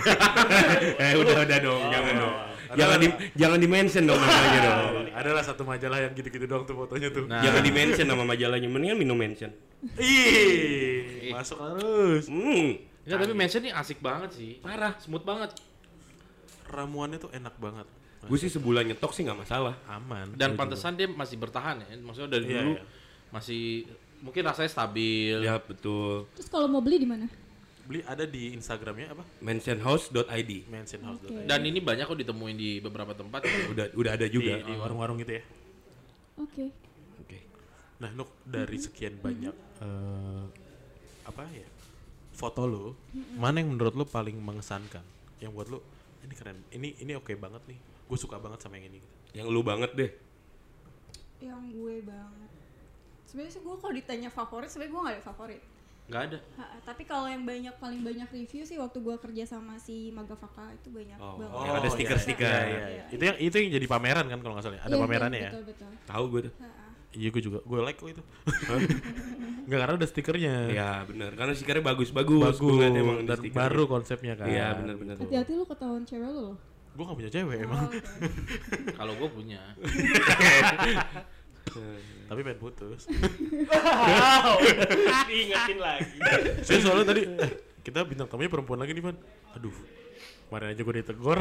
eh 1.03 1.13
udah 1.17 1.35
udah 1.41 1.59
dong, 1.59 1.81
jangan 1.89 2.13
dong. 2.15 2.35
Jangan 2.73 2.97
di 2.97 3.07
jangan 3.33 3.57
di 3.57 3.67
mention 3.67 4.03
dong 4.03 4.17
namanya 4.17 4.59
dong. 4.61 4.93
Adalah 5.19 5.41
satu 5.41 5.61
majalah 5.63 5.99
yang 5.99 6.13
gitu-gitu 6.13 6.45
doang 6.45 6.63
tuh 6.63 6.75
fotonya 6.75 7.09
tuh. 7.09 7.25
Nah. 7.25 7.41
Jangan 7.41 7.61
di 7.61 7.71
mention 7.71 8.05
nama 8.05 8.23
majalahnya, 8.23 8.65
mendingan 8.67 8.97
minum 8.97 9.17
mention. 9.17 9.49
Ih, 9.97 11.29
masuk 11.29 11.57
harus. 11.59 12.29
Hmm, 12.29 12.77
Enggak, 13.03 13.17
tapi 13.19 13.33
mention 13.33 13.61
nih 13.61 13.73
asik 13.73 13.99
banget 13.99 14.29
sih. 14.31 14.51
Parah, 14.57 14.95
smooth 14.95 15.21
banget. 15.21 15.51
Ramuannya 16.65 17.17
tuh 17.17 17.29
enak 17.31 17.57
banget. 17.57 17.85
Gue 18.29 18.37
sih 18.39 18.51
sebulan 18.51 18.83
nyetok 18.87 19.11
sih 19.11 19.21
nggak 19.27 19.39
masalah. 19.39 19.75
aman. 19.87 20.31
Dan 20.35 20.53
juga. 20.53 20.59
pantesan 20.63 20.93
dia 20.95 21.07
masih 21.07 21.35
bertahan 21.35 21.81
ya. 21.83 21.87
Maksudnya 21.99 22.29
dari 22.31 22.45
Iya, 22.47 22.55
dulu 22.61 22.71
iya. 22.75 22.83
masih 23.29 23.63
mungkin 24.23 24.41
rasanya 24.47 24.71
stabil. 24.71 25.37
Ya 25.43 25.59
betul. 25.59 26.27
Terus 26.35 26.47
kalau 26.47 26.67
mau 26.71 26.79
beli 26.79 27.03
di 27.03 27.09
mana? 27.09 27.27
beli 27.83 27.99
ada 28.07 28.23
di 28.23 28.55
Instagramnya 28.55 29.11
apa? 29.11 29.23
Mentionhouse.id 29.43 30.51
Mansion 30.71 31.03
House. 31.03 31.19
Oke. 31.19 31.43
Dan 31.43 31.67
ini 31.67 31.83
banyak 31.83 32.07
kok 32.07 32.15
ditemuin 32.15 32.55
di 32.55 32.79
beberapa 32.79 33.11
tempat. 33.11 33.43
udah 33.43 33.91
udah 33.91 34.11
ada 34.15 34.27
juga. 34.31 34.63
di 34.63 34.71
warung-warung 34.71 35.19
gitu 35.19 35.35
ya. 35.35 35.43
Oke. 36.39 36.71
Oke. 37.19 37.43
Nah, 37.99 38.09
Nuk 38.15 38.31
dari 38.47 38.79
sekian 38.79 39.19
banyak 39.19 39.51
eh, 39.83 40.43
apa 41.27 41.43
ya? 41.51 41.67
Foto 42.33 42.65
lo, 42.65 42.97
mana 43.37 43.61
yang 43.61 43.75
menurut 43.77 43.93
lo 43.93 44.05
paling 44.09 44.39
mengesankan? 44.41 45.03
Yang 45.37 45.51
buat 45.53 45.67
lo 45.69 45.79
ini 46.23 46.33
keren. 46.33 46.57
Ini 46.69 46.89
ini 46.99 47.11
oke 47.13 47.33
banget 47.35 47.63
nih. 47.65 47.77
Gue 48.03 48.17
suka 48.17 48.37
banget 48.37 48.59
sama 48.59 48.75
yang 48.75 48.89
ini. 48.89 48.99
Yang 49.31 49.47
lu 49.49 49.61
banget 49.61 49.91
deh. 49.93 50.11
Yang 51.39 51.61
gue 51.71 51.95
banget. 52.03 52.49
Sebenarnya 53.25 53.51
sih 53.51 53.61
gue 53.61 53.75
kalau 53.75 53.93
ditanya 53.93 54.29
favorit, 54.29 54.69
sebenarnya 54.69 54.91
gue 54.91 55.01
gak 55.01 55.13
ada 55.13 55.23
favorit. 55.23 55.61
Nggak 56.03 56.21
ada. 56.21 56.37
Ha, 56.59 56.63
tapi 56.83 57.03
kalau 57.03 57.25
yang 57.25 57.43
banyak 57.43 57.71
paling 57.73 58.03
banyak 58.03 58.27
review 58.29 58.61
sih 58.61 58.75
waktu 58.75 58.99
gue 58.99 59.15
kerja 59.17 59.43
sama 59.47 59.79
si 59.79 60.11
Magafaka 60.11 60.75
itu 60.75 60.91
banyak 60.91 61.15
Oh, 61.15 61.39
banget. 61.39 61.63
yang 61.63 61.73
ada 61.73 61.81
iya. 61.81 61.95
stiker-stiker. 61.95 62.43
Iya, 62.43 62.59
iya, 62.67 62.85
iya. 62.91 63.03
Itu 63.07 63.23
yang 63.23 63.37
itu 63.39 63.55
yang 63.57 63.71
jadi 63.73 63.87
pameran 63.87 64.25
kan 64.27 64.39
kalau 64.39 64.53
nggak 64.53 64.65
salah. 64.67 64.77
ya? 64.77 64.83
Ada 64.83 64.93
Iya, 64.93 65.01
pamerannya 65.01 65.39
ya. 65.39 65.51
Betul 65.55 65.63
betul. 65.71 65.91
Tahu 66.03 66.23
gue 66.27 66.41
tuh. 66.43 66.53
Ha, 66.59 66.67
ha. 66.67 66.87
Iya 67.13 67.29
gue 67.29 67.41
juga. 67.41 67.59
Gue 67.61 67.79
like 67.79 67.95
kok 67.95 68.09
itu. 68.09 68.23
Enggak 69.63 69.79
karena 69.81 69.93
ada 69.95 70.07
stikernya. 70.07 70.55
Ya 70.67 70.91
benar, 71.03 71.31
karena 71.33 71.53
stikernya 71.53 71.83
bagus-bagus. 71.85 72.41
Bagus 72.41 72.57
Gua 72.57 72.71
ngeliat 72.75 72.93
emang 72.95 73.17
dan 73.23 73.37
stikernya. 73.37 73.57
baru 73.59 73.83
konsepnya 73.85 74.33
kan. 74.33 74.47
Iya 74.47 74.67
benar-benar. 74.75 75.15
Hati-hati 75.17 75.51
lu 75.53 75.65
ketahuan 75.65 76.03
cewek 76.03 76.25
lu 76.25 76.41
loh. 76.49 76.55
Gue 76.93 77.03
gak 77.03 77.17
punya 77.17 77.31
cewek 77.31 77.57
Oh, 77.57 77.65
emang. 77.65 77.85
oke. 77.85 77.97
Kalau 78.99 79.13
gue 79.15 79.29
punya. 79.31 79.61
Tapi 82.23 82.39
pengen 82.39 82.59
putus. 82.59 83.09
Diingetin 85.25 85.77
lagi. 85.77 86.17
Saya 86.61 86.79
soalnya 86.81 87.05
tadi 87.07 87.21
eh, 87.25 87.51
kita 87.81 88.05
bintang 88.05 88.29
tamunya 88.29 88.49
perempuan 88.49 88.77
lagi 88.77 88.93
nih, 88.93 89.03
Van. 89.03 89.17
Aduh. 89.53 89.73
Kemarin 90.47 90.69
aja 90.69 90.81
gue 90.81 90.95
ditegor 90.95 91.37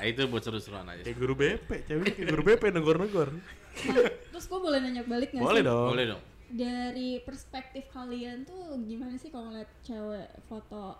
itu 0.00 0.22
buat 0.24 0.40
seru-seruan 0.40 0.86
aja. 0.86 1.02
kayak 1.02 1.16
guru 1.16 1.34
BP, 1.34 1.68
cewek 1.84 2.04
kayak 2.12 2.28
guru 2.28 2.42
BP 2.44 2.62
negor-negor. 2.70 3.28
Nah, 3.30 3.94
terus 4.28 4.44
gue 4.44 4.58
boleh 4.58 4.78
nanya 4.78 5.02
balik 5.02 5.30
gak 5.30 5.40
Boleh 5.40 5.60
sih? 5.60 5.66
dong. 5.66 5.88
Boleh 5.88 6.06
dong. 6.08 6.22
Dari 6.48 7.10
perspektif 7.20 7.84
kalian 7.88 8.42
tuh 8.42 8.58
gimana 8.80 9.14
sih 9.14 9.28
kalau 9.28 9.48
ngeliat 9.48 9.70
cewek 9.80 10.28
foto 10.44 10.96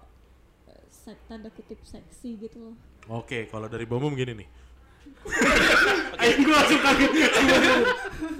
eh, 0.66 0.84
sek- 0.88 1.24
tanda 1.24 1.48
kutip 1.48 1.80
seksi 1.82 2.36
gitu 2.38 2.58
loh? 2.62 2.74
Oke, 3.08 3.46
kalau 3.46 3.66
dari 3.66 3.82
Bomum 3.82 4.12
gini 4.12 4.36
nih. 4.36 4.48
Ayo 6.20 6.32
gue 6.38 6.52
langsung 6.52 6.78
kaget. 6.78 7.10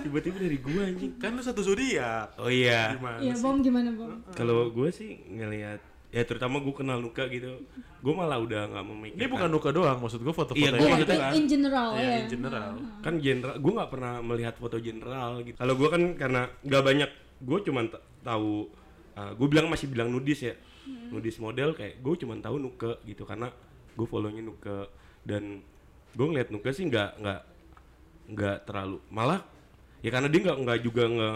Tiba-tiba 0.00 0.36
dari 0.38 0.58
gua 0.58 0.82
anjing. 0.84 1.12
Kan 1.16 1.32
lu 1.32 1.40
satu 1.40 1.62
zodiak. 1.62 2.36
Oh 2.36 2.46
iya. 2.46 2.92
Gimana 2.94 3.18
Iya, 3.18 3.34
bom 3.38 3.56
gimana 3.58 3.88
bom? 3.90 4.20
Kalau 4.32 4.68
gue 4.68 4.88
sih 4.90 5.16
ngelihat 5.28 5.80
ya 6.08 6.22
terutama 6.22 6.56
gue 6.58 6.72
kenal 6.72 6.98
Nuka 6.98 7.28
gitu. 7.28 7.60
Gue 7.98 8.12
malah 8.12 8.38
udah 8.38 8.64
nggak 8.66 8.84
memikirkan. 8.86 9.18
Ini 9.18 9.26
bukan 9.28 9.48
Nuka 9.48 9.70
doang, 9.70 9.98
maksud 9.98 10.20
gue 10.20 10.30
foto-foto 10.30 10.56
Iya, 10.58 10.70
Iya, 10.70 10.88
maksudnya 10.88 11.12
in, 11.12 11.20
kan. 11.20 11.32
in 11.34 11.46
general 11.46 11.88
Iya, 11.92 12.00
ya. 12.00 12.16
in 12.16 12.28
general. 12.28 12.70
kan 12.98 13.14
general 13.18 13.54
gue 13.56 13.72
nggak 13.74 13.90
pernah 13.90 14.14
melihat 14.20 14.54
foto 14.54 14.76
general 14.78 15.30
gitu 15.42 15.56
kalau 15.56 15.74
gue 15.74 15.88
kan 15.88 16.02
karena 16.14 16.42
nggak 16.60 16.82
banyak 16.82 17.10
gue 17.38 17.58
cuman 17.62 17.84
t- 17.88 18.02
tahu 18.20 18.52
gue 19.34 19.48
bilang 19.48 19.66
masih 19.66 19.86
bilang 19.86 20.08
nudis 20.08 20.40
ya 20.42 20.54
nudis 21.08 21.36
model 21.36 21.72
kayak 21.72 21.98
gue 21.98 22.14
cuman 22.16 22.38
tahu 22.38 22.56
nuke 22.56 23.02
gitu 23.02 23.22
karena 23.22 23.50
gue 23.92 24.06
follownya 24.06 24.40
nuke 24.40 24.88
dan 25.22 25.58
gue 26.10 26.26
ngeliat 26.26 26.48
nuke 26.48 26.70
sih 26.70 26.86
nggak 26.86 27.18
nggak 27.18 27.40
nggak 28.28 28.56
terlalu 28.64 29.02
malah 29.08 29.42
ya 29.98 30.08
karena 30.08 30.28
dia 30.28 30.40
nggak 30.42 30.58
nggak 30.58 30.78
juga 30.80 31.04
nge 31.06 31.30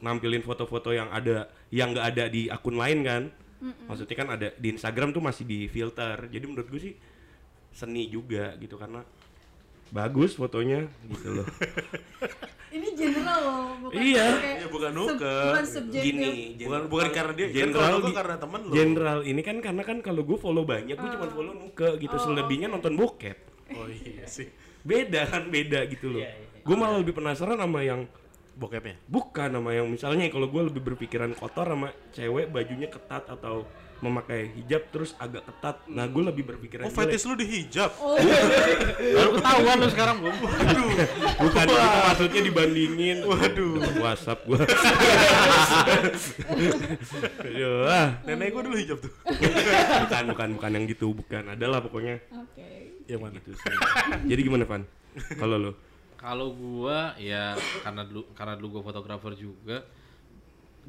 nampilin 0.00 0.42
foto-foto 0.42 0.90
yang 0.90 1.06
ada 1.08 1.44
yang 1.68 1.92
nggak 1.92 2.06
ada 2.08 2.24
di 2.26 2.48
akun 2.48 2.74
lain 2.74 2.98
kan 3.00 3.22
maksudnya 3.60 4.16
kan 4.16 4.28
ada 4.30 4.48
di 4.52 4.68
Instagram 4.70 5.10
tuh 5.10 5.20
masih 5.20 5.44
di 5.44 5.66
filter 5.66 6.26
jadi 6.26 6.42
menurut 6.42 6.66
gue 6.66 6.80
sih 6.80 6.94
seni 7.70 8.06
juga 8.06 8.56
gitu 8.56 8.74
karena 8.74 9.04
bagus 9.88 10.32
fotonya 10.32 10.86
gitu 11.06 11.28
loh 11.34 11.46
Ini 12.70 12.86
general 12.94 13.40
loh, 13.42 13.62
bukan 13.82 13.98
Iya. 13.98 14.26
kayak 14.32 14.56
Iya, 14.56 14.66
bukan 14.70 14.90
sub- 14.92 14.98
nuke. 15.10 15.36
bukan 15.42 15.66
subjektif. 15.66 16.06
gini 16.06 16.30
Bukan 16.62 16.82
bukan 16.86 17.08
karena 17.10 17.32
dia, 17.34 17.42
kan 17.44 17.56
general 17.56 17.94
gi- 18.00 18.14
karena 18.14 18.36
temen 18.38 18.60
lo. 18.62 18.70
general 18.72 19.18
ini 19.24 19.40
kan 19.40 19.56
karena 19.58 19.82
kan 19.82 19.98
kalau 19.98 20.22
gue 20.22 20.38
follow 20.38 20.62
banyak 20.62 20.94
gue 20.94 21.02
Ah. 21.04 21.12
cuma 21.12 21.26
follow 21.28 21.50
nuke 21.52 21.98
gitu 21.98 22.14
selebihnya 22.16 22.68
nonton 22.68 22.94
bokep 22.94 23.38
Oh 23.72 23.86
iya 23.86 24.22
sih. 24.24 24.46
beda 24.80 25.26
kan 25.26 25.50
beda 25.50 25.82
gitu 25.88 26.10
loh 26.10 26.22
Iya, 26.22 26.30
iya. 26.30 26.62
gue 26.62 26.76
malah 26.76 26.96
lebih 26.96 27.10
penasaran 27.12 27.58
sama 27.58 27.82
yang 27.82 28.06
Bokepnya. 28.56 28.96
bukan 29.06 29.48
sama 29.50 29.70
yang 29.72 29.86
misalnya 29.88 30.26
kalau 30.28 30.48
gue 30.48 30.62
lebih 30.68 30.82
berpikiran 30.82 31.32
kotor 31.34 31.66
sama 31.68 31.88
cewek 32.12 32.50
bajunya 32.50 32.88
ketat 32.88 33.24
atau 33.26 33.64
memakai 34.00 34.48
hijab 34.56 34.88
terus 34.88 35.12
agak 35.20 35.44
ketat 35.44 35.76
nah 35.84 36.08
gue 36.08 36.22
lebih 36.24 36.48
berpikiran 36.48 36.88
Oh, 36.88 36.92
fetish 36.92 37.28
lu 37.28 37.36
di 37.36 37.44
hijab. 37.44 37.92
Oh, 38.00 38.16
Baru 39.20 39.36
ketahuan 39.36 39.76
lu 39.76 39.88
sekarang, 39.92 40.16
Bung. 40.24 40.32
bukan 41.36 41.64
itu 41.68 41.98
maksudnya 42.08 42.40
dibandingin 42.40 43.18
waduh 43.28 43.76
WhatsApp 44.00 44.40
gue 44.48 44.56
ah. 47.88 48.08
Nenek 48.24 48.48
gue 48.56 48.62
dulu 48.64 48.76
hijab 48.76 48.98
tuh. 49.04 49.12
bukan 50.08 50.24
bukan 50.32 50.48
bukan 50.56 50.70
yang 50.72 50.84
gitu 50.88 51.06
bukan 51.12 51.44
adalah 51.52 51.84
pokoknya 51.84 52.24
oke. 52.32 52.68
Yang 53.04 53.20
mana? 53.20 53.36
gitu 53.42 53.52
sih. 53.52 53.74
jadi 54.32 54.40
gimana 54.40 54.64
Van 54.64 54.82
kalau 55.36 55.56
lo 55.58 55.72
Kalau 56.20 56.52
gua 56.52 57.16
ya 57.16 57.56
karena 57.80 58.04
dulu 58.04 58.28
karena 58.36 58.52
dulu 58.60 58.76
gua 58.76 58.92
fotografer 58.92 59.32
juga, 59.40 59.88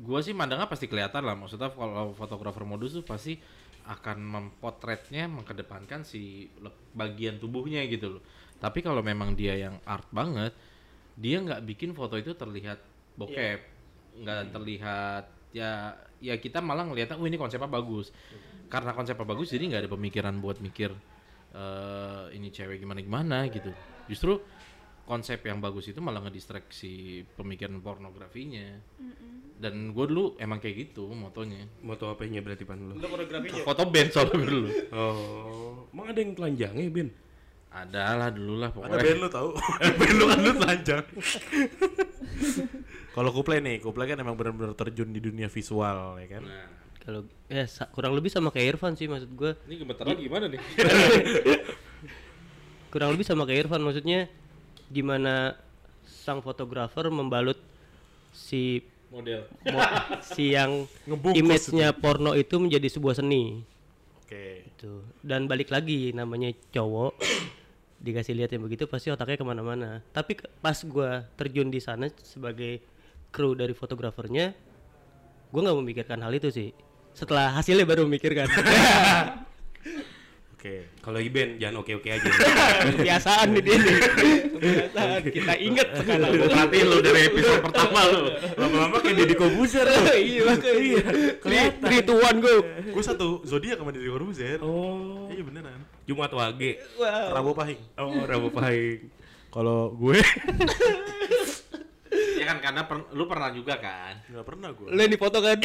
gua 0.03 0.19
sih 0.19 0.35
mandangnya 0.35 0.67
pasti 0.67 0.91
kelihatan 0.91 1.23
lah. 1.23 1.39
Maksudnya 1.39 1.71
kalau 1.71 2.11
fotografer 2.11 2.67
modus 2.67 2.99
tuh 2.99 3.07
pasti 3.07 3.39
akan 3.87 4.17
mempotretnya 4.19 5.31
mengedepankan 5.31 6.03
si 6.03 6.51
bagian 6.91 7.39
tubuhnya 7.39 7.79
gitu 7.87 8.19
loh. 8.19 8.23
Tapi 8.59 8.83
kalau 8.83 8.99
memang 8.99 9.31
dia 9.33 9.55
yang 9.55 9.79
art 9.87 10.05
banget, 10.11 10.51
dia 11.15 11.39
nggak 11.39 11.63
bikin 11.63 11.95
foto 11.95 12.19
itu 12.19 12.35
terlihat 12.35 12.83
bokep, 13.15 13.59
nggak 14.19 14.51
terlihat 14.51 15.23
ya 15.55 15.95
ya 16.19 16.35
kita 16.37 16.59
malah 16.59 16.83
ngeliatnya, 16.85 17.15
oh 17.15 17.25
ini 17.25 17.39
konsepnya 17.39 17.71
bagus. 17.71 18.11
Karena 18.67 18.91
konsepnya 18.91 19.23
bagus, 19.23 19.47
jadi 19.47 19.63
nggak 19.63 19.81
ada 19.87 19.91
pemikiran 19.95 20.35
buat 20.43 20.59
mikir 20.59 20.91
eh 21.51 22.25
ini 22.35 22.51
cewek 22.51 22.83
gimana 22.83 22.99
gimana 22.99 23.47
gitu. 23.47 23.71
Justru 24.11 24.43
konsep 25.11 25.43
yang 25.43 25.59
bagus 25.59 25.85
itu 25.85 25.99
malah 25.99 26.23
ngedistraksi 26.23 27.21
pemikiran 27.35 27.77
pornografinya. 27.77 28.79
Dan 29.59 29.91
gue 29.91 30.05
dulu 30.07 30.39
emang 30.39 30.57
kayak 30.57 30.87
gitu 30.87 31.11
motonya. 31.11 31.67
moto 31.83 32.07
apa-nya 32.07 32.39
berarti 32.39 32.63
Pan 32.63 32.79
lo 32.79 32.95
koreografinya. 32.95 33.61
Foto 33.61 33.83
band 33.85 34.09
soalnya 34.09 34.39
dulu. 34.39 34.67
oh 34.89 35.85
emang 35.91 36.05
ada 36.07 36.17
yang 36.17 36.31
telanjangnya 36.31 36.87
Ben 36.87 37.07
Ada 37.67 38.01
lah 38.15 38.29
dulu 38.31 38.53
lah 38.55 38.67
Ada 38.67 38.75
pokoknya. 38.79 39.03
band 39.03 39.19
lu 39.19 39.29
tahu. 39.29 39.49
band 39.99 40.15
lu 40.15 40.23
kan 40.25 40.37
lu 40.39 40.51
telanjang. 40.55 41.03
Kalau 43.11 43.29
Kuplay 43.29 43.59
nih, 43.59 43.75
Kuplay 43.79 44.07
kan 44.07 44.17
emang 44.17 44.33
benar-benar 44.33 44.71
terjun 44.73 45.11
di 45.11 45.19
dunia 45.19 45.45
visual 45.45 46.15
ya 46.15 46.27
kan. 46.31 46.43
Nah, 46.47 46.67
Kalau 46.97 47.21
ya 47.45 47.63
sa- 47.67 47.87
kurang 47.87 48.11
lebih 48.15 48.27
sama 48.27 48.49
kayak 48.49 48.75
Irfan 48.75 48.95
sih 48.95 49.05
maksud 49.05 49.29
gue. 49.29 49.51
ini 49.67 49.75
gemeteran 49.77 50.15
gimana 50.15 50.47
nih? 50.47 50.59
Kurang 52.91 53.15
lebih 53.15 53.23
sama 53.23 53.43
kayak 53.43 53.67
Irfan 53.67 53.81
maksudnya 53.81 54.27
gimana 54.91 55.55
sang 56.03 56.43
fotografer 56.43 57.07
membalut 57.07 57.57
si 58.35 58.83
Model. 59.11 59.43
mo- 59.67 59.91
si 60.35 60.55
yang 60.55 60.87
image-nya 61.35 61.91
porno 61.95 62.31
itu 62.35 62.55
menjadi 62.59 62.87
sebuah 62.87 63.19
seni. 63.19 63.63
Oke. 64.23 64.67
Gitu. 64.71 65.03
Dan 65.19 65.51
balik 65.51 65.67
lagi 65.67 66.15
namanya 66.15 66.51
cowok 66.71 67.19
dikasih 68.05 68.33
lihat 68.39 68.55
yang 68.55 68.63
begitu 68.63 68.87
pasti 68.87 69.11
otaknya 69.11 69.39
ke 69.39 69.45
mana-mana. 69.47 69.99
Tapi 70.15 70.39
pas 70.63 70.79
gua 70.87 71.27
terjun 71.35 71.67
di 71.67 71.83
sana 71.83 72.07
sebagai 72.23 72.79
kru 73.35 73.51
dari 73.55 73.75
fotografernya, 73.75 74.55
gua 75.51 75.59
nggak 75.67 75.79
memikirkan 75.83 76.19
hal 76.23 76.31
itu 76.31 76.47
sih. 76.47 76.69
Setelah 77.11 77.51
hasilnya 77.51 77.83
baru 77.83 78.07
memikirkan. 78.07 78.47
Oke. 80.61 80.85
Kalau 81.01 81.17
Iben 81.17 81.57
jangan 81.57 81.81
oke-oke 81.81 82.05
aja. 82.05 82.21
kebiasaan 82.93 83.49
nih 83.49 83.61
dia 83.65 83.75
nih 83.75 83.95
kebiasaan 84.53 85.21
kita 85.25 85.53
inget 85.57 85.89
sekarang 85.89 86.37
perhatiin 86.37 86.85
lu 86.85 86.97
dari 87.01 87.21
episode 87.25 87.65
pertama 87.65 87.99
lu. 88.05 88.29
Lama-lama 88.61 89.01
kayak 89.01 89.15
Deddy 89.17 89.33
Kobuzer. 89.33 89.89
iya 90.21 90.45
makanya 90.45 91.01
kelihatan 91.41 91.81
rituan 91.81 92.35
gue 92.37 92.55
Gue 92.93 93.01
satu 93.01 93.41
zodiak 93.41 93.81
sama 93.81 93.89
diri 93.89 94.05
Corbuzier. 94.05 94.61
Oh, 94.61 95.25
Iya 95.27 95.41
beneran. 95.41 95.81
Jumat 96.05 96.29
Wage. 96.29 96.77
wow. 96.93 97.33
Rabu 97.33 97.57
Pahing. 97.57 97.81
Oh, 97.97 98.21
Rabu 98.21 98.53
Pahing. 98.53 99.09
Kalau 99.49 99.89
gue 99.91 100.21
Ya 102.37 102.45
kan 102.45 102.61
karena 102.61 102.85
per- 102.85 103.09
lu 103.11 103.25
pernah 103.25 103.49
juga 103.49 103.81
kan. 103.81 104.13
nggak 104.27 104.45
pernah 104.45 104.69
gue. 104.69 104.85
lu 104.85 104.99
yang 104.99 105.09
dipoto 105.09 105.41
kan 105.41 105.57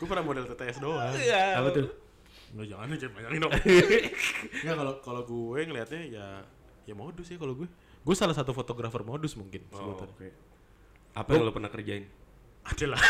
Gue 0.00 0.08
pernah 0.08 0.24
model 0.24 0.48
TTS 0.48 0.80
doang. 0.80 1.12
Apa 1.52 1.68
tuh? 1.70 2.08
Nggak 2.50 2.66
jangan 2.66 2.86
nih 2.86 2.98
jangan 2.98 3.14
bayangin 3.14 3.40
dong. 3.40 3.52
Nggak 4.62 4.76
kalau 4.76 4.94
kalau 5.00 5.22
gue 5.22 5.58
ngelihatnya 5.62 6.02
ya 6.06 6.26
ya 6.82 6.94
modus 6.94 7.26
ya 7.26 7.36
kalau 7.36 7.54
gue. 7.54 7.68
Gue 8.00 8.14
salah 8.14 8.32
satu 8.32 8.50
fotografer 8.50 9.02
modus 9.02 9.36
mungkin 9.36 9.60
Oh, 9.70 9.92
oke. 9.94 10.28
Apa 11.12 11.28
yang 11.30 11.44
lo 11.44 11.52
pernah 11.52 11.68
kerjain? 11.68 12.08
Ada 12.60 12.86
lah. 12.90 13.02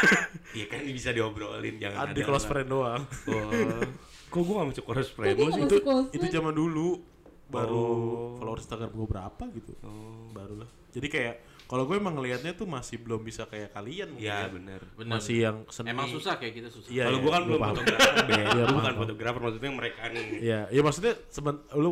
Iya 0.52 0.66
kan 0.72 0.80
bisa 0.84 1.10
diobrolin 1.10 1.76
jangan 1.76 1.98
Ada 2.04 2.12
di 2.12 2.20
ada 2.20 2.26
close 2.26 2.42
lah. 2.42 2.50
friend 2.50 2.68
doang. 2.68 3.02
Oh. 3.26 3.82
Kok 4.28 4.40
gua 4.40 4.54
gak 4.60 4.68
masuk 4.70 4.84
close 4.84 5.10
friend 5.10 5.34
gue 5.34 5.48
sih? 5.48 5.62
itu 5.64 5.76
itu 6.12 6.26
zaman 6.28 6.52
dulu 6.52 7.02
baru 7.46 7.74
Oh. 7.74 8.38
follower 8.38 8.58
Instagram 8.58 8.90
gue 8.90 9.06
berapa 9.06 9.44
gitu. 9.52 9.72
Oh. 9.82 10.30
Baru 10.30 10.54
lah. 10.58 10.70
Jadi 10.90 11.06
kayak 11.06 11.34
kalau 11.70 11.86
gue 11.86 11.94
emang 12.02 12.18
ngelihatnya 12.18 12.50
tuh 12.58 12.66
masih 12.66 12.98
belum 12.98 13.22
bisa 13.22 13.46
kayak 13.46 13.70
kalian 13.70 14.10
mungkin. 14.10 14.26
Iya 14.26 14.38
ya. 14.42 14.50
benar. 14.50 14.80
Bener. 14.98 15.10
Masih 15.14 15.36
yang 15.38 15.56
seni. 15.70 15.94
Emang 15.94 16.10
susah 16.10 16.34
kayak 16.34 16.54
kita 16.58 16.66
susah. 16.66 16.90
Iya, 16.90 17.06
Kalau 17.06 17.14
iya, 17.14 17.22
gua 17.22 17.30
kan 17.30 17.42
belum 17.46 17.60
fotografer. 17.62 18.14
Iya, 18.26 18.44
Gua 18.50 18.66
bukan 18.74 18.94
fotografer, 18.98 19.40
maksudnya 19.46 19.70
mereka 19.70 20.02
nih. 20.10 20.26
Iya, 20.42 20.60
ya 20.74 20.80
maksudnya 20.82 21.12
seben 21.30 21.62
lu 21.78 21.90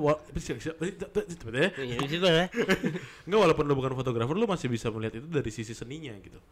sebenarnya 1.30 1.70
Iya, 1.78 1.96
ya. 2.10 2.46
enggak 3.22 3.38
walaupun 3.38 3.64
lu 3.70 3.74
bukan 3.78 3.94
fotografer 3.94 4.34
lu 4.34 4.50
masih 4.50 4.66
bisa 4.66 4.90
melihat 4.90 5.22
itu 5.22 5.30
dari 5.30 5.50
sisi 5.54 5.78
seninya 5.78 6.10
gitu. 6.18 6.42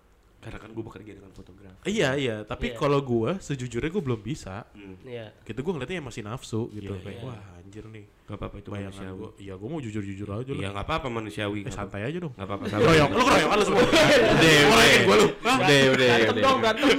Karena 0.47 0.63
kan 0.63 0.71
gua 0.71 0.85
bekerja 0.87 1.11
dengan 1.11 1.33
fotografer. 1.35 1.83
Iya, 1.83 2.15
iya, 2.15 2.37
tapi 2.47 2.71
Iya. 2.71 2.79
kalau 2.79 3.03
gua 3.03 3.35
sejujurnya 3.37 3.91
gua 3.91 4.03
belum 4.07 4.21
bisa. 4.23 4.63
Hmm. 4.71 4.95
Iya. 5.03 5.35
Gitu 5.43 5.59
gua 5.59 5.75
ngeliatnya 5.75 5.99
ya 5.99 6.05
masih 6.07 6.23
nafsu 6.23 6.71
gitu 6.71 6.95
Iya, 6.95 7.03
kayak 7.03 7.19
iya. 7.19 7.27
wah 7.27 7.41
anjir 7.59 7.85
nih. 7.85 8.05
Gak 8.25 8.37
apa-apa 8.39 8.57
itu 8.57 8.69
Bayangan 8.71 8.87
manusiawi. 8.95 9.19
gua. 9.19 9.31
Iya, 9.37 9.55
gua 9.59 9.69
mau 9.69 9.81
jujur-jujur 9.83 10.29
aja 10.31 10.47
Iya 10.49 10.63
lah. 10.63 10.71
gak 10.73 10.87
apa-apa 10.87 11.09
manusiawi. 11.11 11.61
Eh, 11.61 11.75
santai 11.75 12.03
aja 12.05 12.19
dong. 12.23 12.31
Gak 12.33 12.47
apa-apa 12.47 12.63
Keroyok, 12.65 13.11
lu 13.11 13.23
keroyok 13.25 13.51
lu 13.51 13.65
semua. 13.67 13.83
Udah, 13.83 13.99
udah. 14.31 14.99
gua 15.03 15.17
lu. 15.19 15.27
Udah, 15.35 15.81
udah, 15.91 16.09
udah. 16.31 16.41
dong, 16.41 16.59
berantem. 16.63 16.99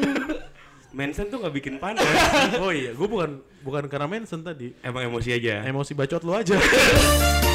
Mensen 0.92 1.26
tuh 1.30 1.38
gak 1.40 1.54
bikin 1.54 1.80
panas. 1.80 2.04
Oh 2.60 2.76
iya, 2.76 2.92
gua 2.92 3.08
bukan 3.08 3.32
bukan 3.64 3.84
karena 3.88 4.08
mention 4.10 4.44
tadi. 4.44 4.76
Emang 4.84 5.08
emosi 5.08 5.30
aja. 5.32 5.64
Emosi 5.64 5.96
bacot 5.96 6.20
lu 6.20 6.36
aja. 6.36 6.60